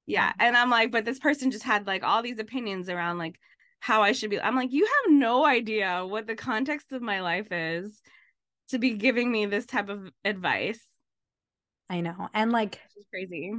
[0.06, 0.32] Yeah.
[0.40, 3.40] And I'm like, but this person just had like all these opinions around like
[3.80, 4.40] how I should be.
[4.40, 8.00] I'm like, you have no idea what the context of my life is
[8.70, 10.82] to be giving me this type of advice.
[11.92, 12.30] I know.
[12.34, 13.52] And like, It's crazy.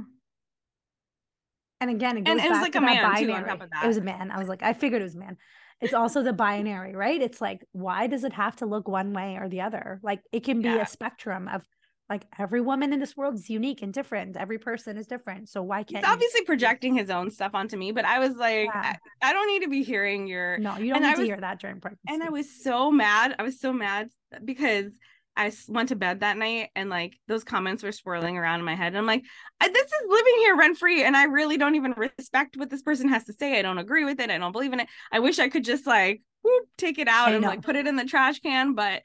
[1.79, 3.33] and again, it goes And it was back like to a that man, too, binary.
[3.51, 4.31] on top of It was a man.
[4.31, 5.37] I was like, I figured it was a man.
[5.81, 7.21] It's also the binary, right?
[7.21, 9.99] It's like, why does it have to look one way or the other?
[10.01, 10.81] Like, it can be Yeah.
[10.81, 11.61] a spectrum of
[12.09, 14.35] like every woman in this world is unique and different.
[14.37, 15.49] Every person is different.
[15.49, 18.65] So why can't you- obviously projecting his own stuff onto me, but I was like,
[18.65, 18.95] Yeah.
[19.21, 21.19] I, I don't need to be hearing your No, you don't and need I to
[21.21, 22.01] was- hear that during pregnancy.
[22.13, 23.35] and I was so mad.
[23.39, 24.09] I was so mad
[24.43, 24.91] because
[25.35, 28.75] I went to bed that night and like those comments were swirling around in my
[28.75, 28.87] head.
[28.87, 29.23] And I'm like,
[29.61, 31.03] this is living here rent free.
[31.03, 33.57] And I really don't even respect what this person has to say.
[33.57, 34.29] I don't agree with it.
[34.29, 34.87] I don't believe in it.
[35.11, 37.95] I wish I could just like whoop, take it out and like put it in
[37.95, 39.01] the trash can, but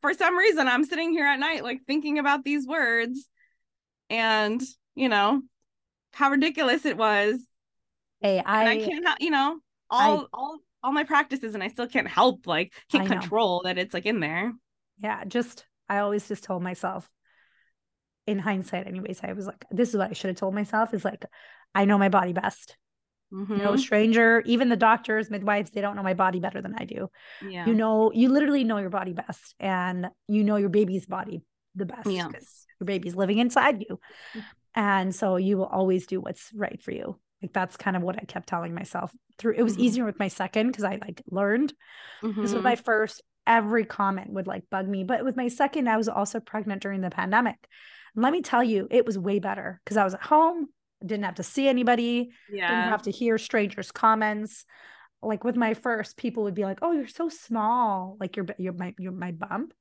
[0.00, 3.26] for some reason I'm sitting here at night like thinking about these words
[4.10, 4.62] and
[4.94, 5.42] you know
[6.12, 7.40] how ridiculous it was.
[8.20, 9.58] Hey, I, I can't you know
[9.90, 13.78] all I, all all my practices and I still can't help like can't control that
[13.78, 14.52] it's like in there.
[15.02, 17.08] Yeah, just I always just told myself
[18.26, 21.02] in hindsight anyways I was like this is what I should have told myself is
[21.02, 21.24] like
[21.74, 22.76] I know my body best.
[23.32, 23.58] Mm-hmm.
[23.58, 27.10] No stranger, even the doctors, midwives, they don't know my body better than I do.
[27.46, 27.66] Yeah.
[27.66, 31.42] You know, you literally know your body best and you know your baby's body
[31.74, 32.28] the best yeah.
[32.28, 34.00] because your baby's living inside you.
[34.34, 34.42] Mm.
[34.74, 37.18] And so you will always do what's right for you.
[37.42, 39.54] Like that's kind of what I kept telling myself through.
[39.54, 39.82] It was mm-hmm.
[39.82, 41.72] easier with my second because I like learned.
[42.22, 42.42] Mm-hmm.
[42.42, 45.02] This was my first, every comment would like bug me.
[45.02, 47.56] But with my second, I was also pregnant during the pandemic.
[48.14, 50.68] And let me tell you, it was way better because I was at home
[51.04, 52.68] didn't have to see anybody yeah.
[52.68, 54.64] didn't have to hear strangers comments.
[55.22, 58.16] Like with my first people would be like oh you're so small.
[58.20, 59.72] Like you're you're my you're my bump?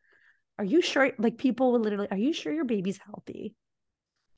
[0.59, 1.11] Are you sure?
[1.18, 3.55] Like people would literally are you sure your baby's healthy?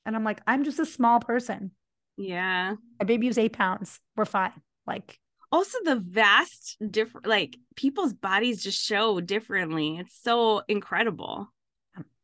[0.05, 1.71] And i'm like i'm just a small person.
[2.17, 2.75] Yeah.
[2.99, 3.99] My baby was eight pounds.
[4.15, 4.53] We're fine.
[4.85, 5.19] Like
[5.51, 9.97] also the vast different like people's bodies just show differently.
[9.97, 11.51] It's so incredible.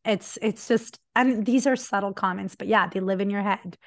[0.04, 3.78] It's it's just and these are subtle comments but yeah they live in your head.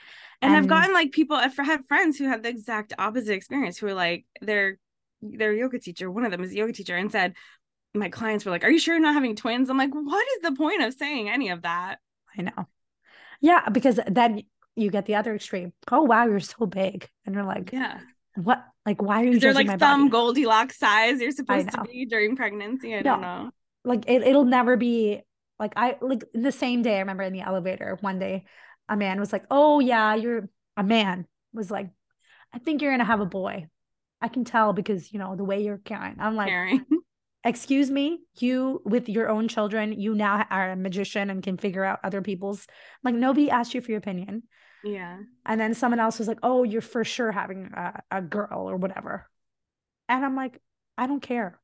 [0.41, 3.79] And, and I've gotten like people I've had friends who had the exact opposite experience
[3.79, 4.79] who are like their
[5.23, 7.35] their yoga teacher one of them is a yoga teacher and said
[7.95, 9.71] my clients were like are you sure you're not having twins?
[9.71, 11.99] I'm like what is the point of saying any of that?
[12.37, 12.67] I know.
[13.41, 14.43] Yeah because then
[14.75, 15.73] you get the other extreme.
[15.93, 17.09] Oh wow you're so big.
[17.25, 18.01] And you're like yeah.
[18.35, 20.11] What like why are you there like some body?
[20.11, 23.03] Goldilocks size you're supposed to be during pregnancy I no.
[23.03, 23.51] don't know
[23.85, 25.21] like it, it'll never be
[25.59, 28.45] like I like the same day I remember in the elevator one day
[28.89, 31.91] a man was like, "Oh yeah, you're a man." Was like,
[32.53, 33.67] "I think you're gonna have a boy."
[34.21, 36.17] I can tell because you know the way you're carrying.
[36.19, 36.81] I'm like.
[37.45, 41.85] "Excuse me, you with your own children, you now are a magician and can figure
[41.85, 44.43] out other people's." I'm like nobody asked you for your opinion.
[44.85, 45.19] Yeah.
[45.45, 48.77] And then someone else was like, "Oh, you're for sure having a, a girl or
[48.77, 49.29] whatever,"
[50.09, 50.61] and I'm like,
[50.97, 51.61] "I don't care."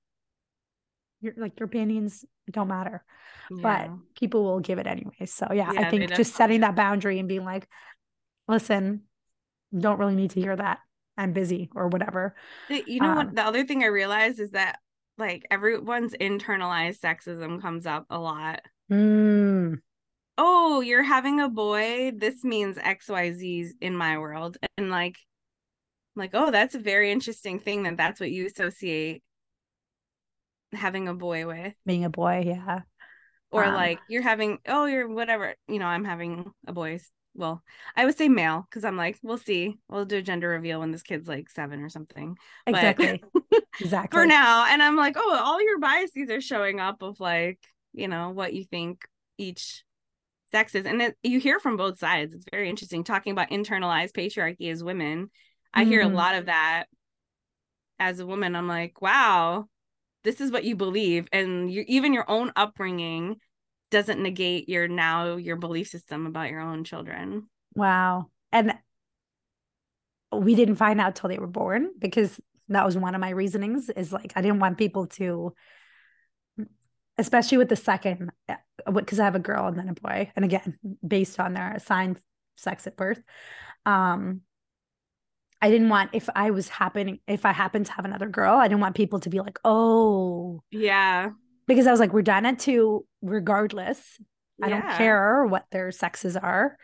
[1.21, 3.05] You're like your opinions don't matter
[3.51, 3.63] yeah.
[3.63, 5.27] but people will give it anyway.
[5.27, 7.69] So yeah, yeah I think just setting that boundary and being like,
[8.49, 9.03] listen,
[9.77, 10.79] don't really need to hear that.
[11.17, 12.35] I'm busy or whatever.
[12.69, 13.35] You know um, what?
[13.35, 14.79] The other thing I realized is that
[15.17, 18.63] like everyone's internalized sexism comes up a lot.
[18.91, 19.79] Mm.
[20.37, 22.13] Oh, you're having a boy.
[22.17, 24.57] This means XYZ's in my world.
[24.77, 25.17] And like,
[26.17, 29.23] like, oh, that's a very interesting thing that that's what you associate
[30.73, 31.75] having a boy with.
[31.87, 32.81] Being a boy, yeah
[33.55, 36.99] or um, like you're having oh you're whatever you know i'm having a boy
[37.35, 37.63] well
[37.97, 40.91] i would say male because i'm like we'll see we'll do a gender reveal when
[40.91, 43.23] this kid's like seven or something exactly
[43.81, 47.59] exactly for now and i'm like oh all your biases are showing up of like
[47.93, 49.07] you know what you think
[49.39, 49.85] each
[50.55, 54.13] sex is and it, you hear from both sides it's very interesting talking about internalized
[54.13, 55.29] patriarchy as women
[55.73, 55.91] i mm-hmm.
[55.91, 56.15] hear a mm-hmm.
[56.15, 56.85] lot of that
[57.99, 59.65] as a woman i'm like wow
[60.23, 63.35] this is what you believe and you even your own upbringing
[63.91, 68.75] doesn't negate your now your belief system about your own children wow and
[70.33, 73.91] we didn't find out till they were born because that was one of my reasonings
[73.91, 75.53] is like i didn't want people to
[77.19, 78.31] especially with the second
[78.93, 82.21] because i have a girl and then a boy and again based on their assigned
[82.57, 83.23] sex at birth
[83.87, 84.41] um
[85.65, 88.69] I didn't want if I was happening if I happened to have another girl, I
[88.69, 91.31] didn't want people to be like, "Oh, yeah,"
[91.67, 94.21] because I was like, "We're done at two, regardless.
[94.59, 94.67] Yeah.
[94.67, 96.77] I don't care what their sexes are."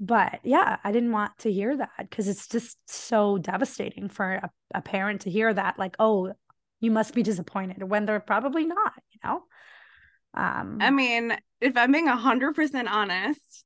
[0.00, 4.50] But yeah, I didn't want to hear that because it's just so devastating for a,
[4.74, 6.32] a parent to hear that, like, "Oh,
[6.80, 8.94] you must be disappointed," when they're probably not.
[9.12, 9.44] You know.
[10.34, 13.64] Um, I mean, if I'm being a hundred percent honest,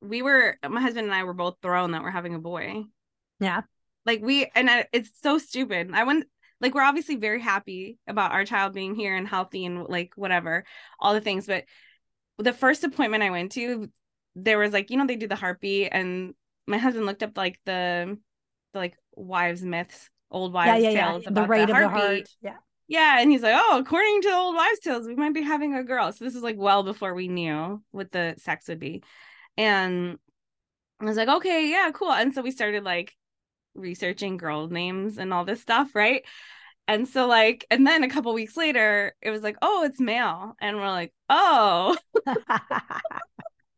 [0.00, 2.84] we were my husband and I were both thrown that we're having a boy.
[3.40, 3.62] Yeah.
[4.04, 5.90] Like we, and I, it's so stupid.
[5.94, 6.26] I wouldn't,
[6.60, 10.64] like, we're obviously very happy about our child being here and healthy and like whatever,
[10.98, 11.46] all the things.
[11.46, 11.64] But
[12.38, 13.88] the first appointment I went to,
[14.34, 16.34] there was like, you know, they do the heartbeat, and
[16.66, 18.16] my husband looked up like the,
[18.72, 21.28] the like wives' myths, old wives' yeah, yeah, tales yeah.
[21.28, 21.94] about the rate the heartbeat.
[21.94, 22.28] Of the heart.
[22.42, 22.56] Yeah.
[22.92, 25.74] Yeah, and he's like, "Oh, according to the old wives' tales, we might be having
[25.74, 29.02] a girl." So this is like well before we knew what the sex would be,
[29.56, 30.18] and
[31.00, 33.16] I was like, "Okay, yeah, cool." And so we started like
[33.74, 36.22] researching girl names and all this stuff, right?
[36.86, 40.54] And so like, and then a couple weeks later, it was like, oh, it's male.
[40.60, 41.96] And we're like, oh.
[42.26, 42.36] and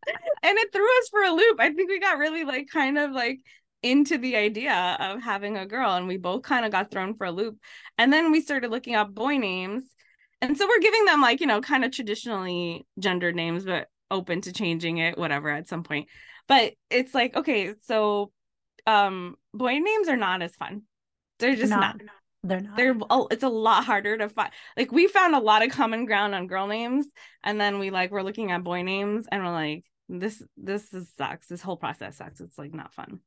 [0.08, 1.60] it threw us for a loop.
[1.60, 3.40] I think we got really like kind of like
[3.84, 7.26] into the idea of having a girl and we both kind of got thrown for
[7.26, 7.58] a loop.
[7.98, 9.84] And then we started looking up boy names.
[10.40, 14.40] and so we're giving them like you know kind of traditionally gendered names but open
[14.40, 16.08] to changing it whatever at some point
[16.48, 18.30] but it's like okay so
[18.86, 20.82] um boy names are not as fun
[21.38, 22.00] they're just not, not.
[22.42, 22.96] they're not they're
[23.30, 26.46] it's a lot harder to find like we found a lot of common ground on
[26.46, 27.06] girl names
[27.42, 31.08] and then we like we're looking at boy names and we're like this this is
[31.16, 33.20] sucks this whole process sucks it's like not fun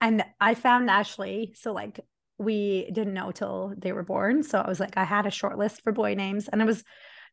[0.00, 2.00] and i found ashley so like
[2.38, 4.42] we didn't know till they were born.
[4.42, 6.84] So I was like, I had a short list for boy names, and it was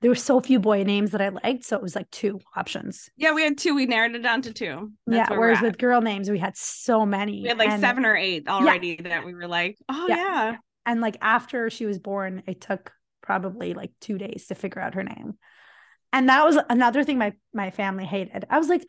[0.01, 3.09] there were so few boy names that I liked, so it was like two options.
[3.15, 3.73] Yeah, we had two.
[3.73, 4.91] We narrowed it down to two.
[5.07, 7.41] That's yeah, whereas with girl names, we had so many.
[7.41, 9.09] We had like and, seven or eight already yeah.
[9.09, 10.15] that we were like, oh yeah.
[10.15, 10.55] yeah.
[10.85, 12.91] And like after she was born, it took
[13.21, 15.37] probably like two days to figure out her name.
[16.11, 18.45] And that was another thing my my family hated.
[18.49, 18.85] I was like,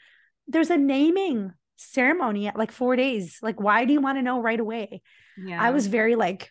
[0.49, 3.39] there's a naming ceremony at like four days.
[3.43, 5.03] Like, why do you want to know right away?
[5.37, 5.63] Yeah.
[5.63, 6.51] I was very like,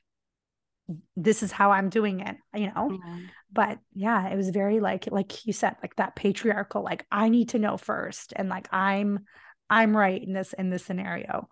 [1.16, 3.00] this is how I'm doing it, you know?
[3.06, 3.20] Yeah.
[3.52, 7.50] But yeah, it was very like, like you said, like that patriarchal, like I need
[7.50, 8.34] to know first.
[8.36, 9.20] And like I'm
[9.70, 11.48] I'm right in this in this scenario.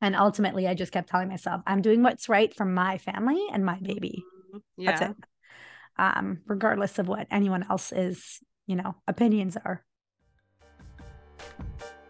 [0.00, 3.64] And ultimately I just kept telling myself, I'm doing what's right for my family and
[3.64, 4.22] my baby.
[4.76, 4.90] Yeah.
[4.90, 5.16] That's it.
[5.96, 9.84] Um, regardless of what anyone else's, you know, opinions are.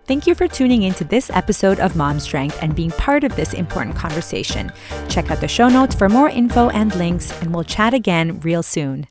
[0.07, 3.37] Thank you for tuning in to this episode of Mom Strength and being part of
[3.37, 4.73] this important conversation.
[5.09, 8.63] Check out the show notes for more info and links, and we'll chat again real
[8.63, 9.07] soon.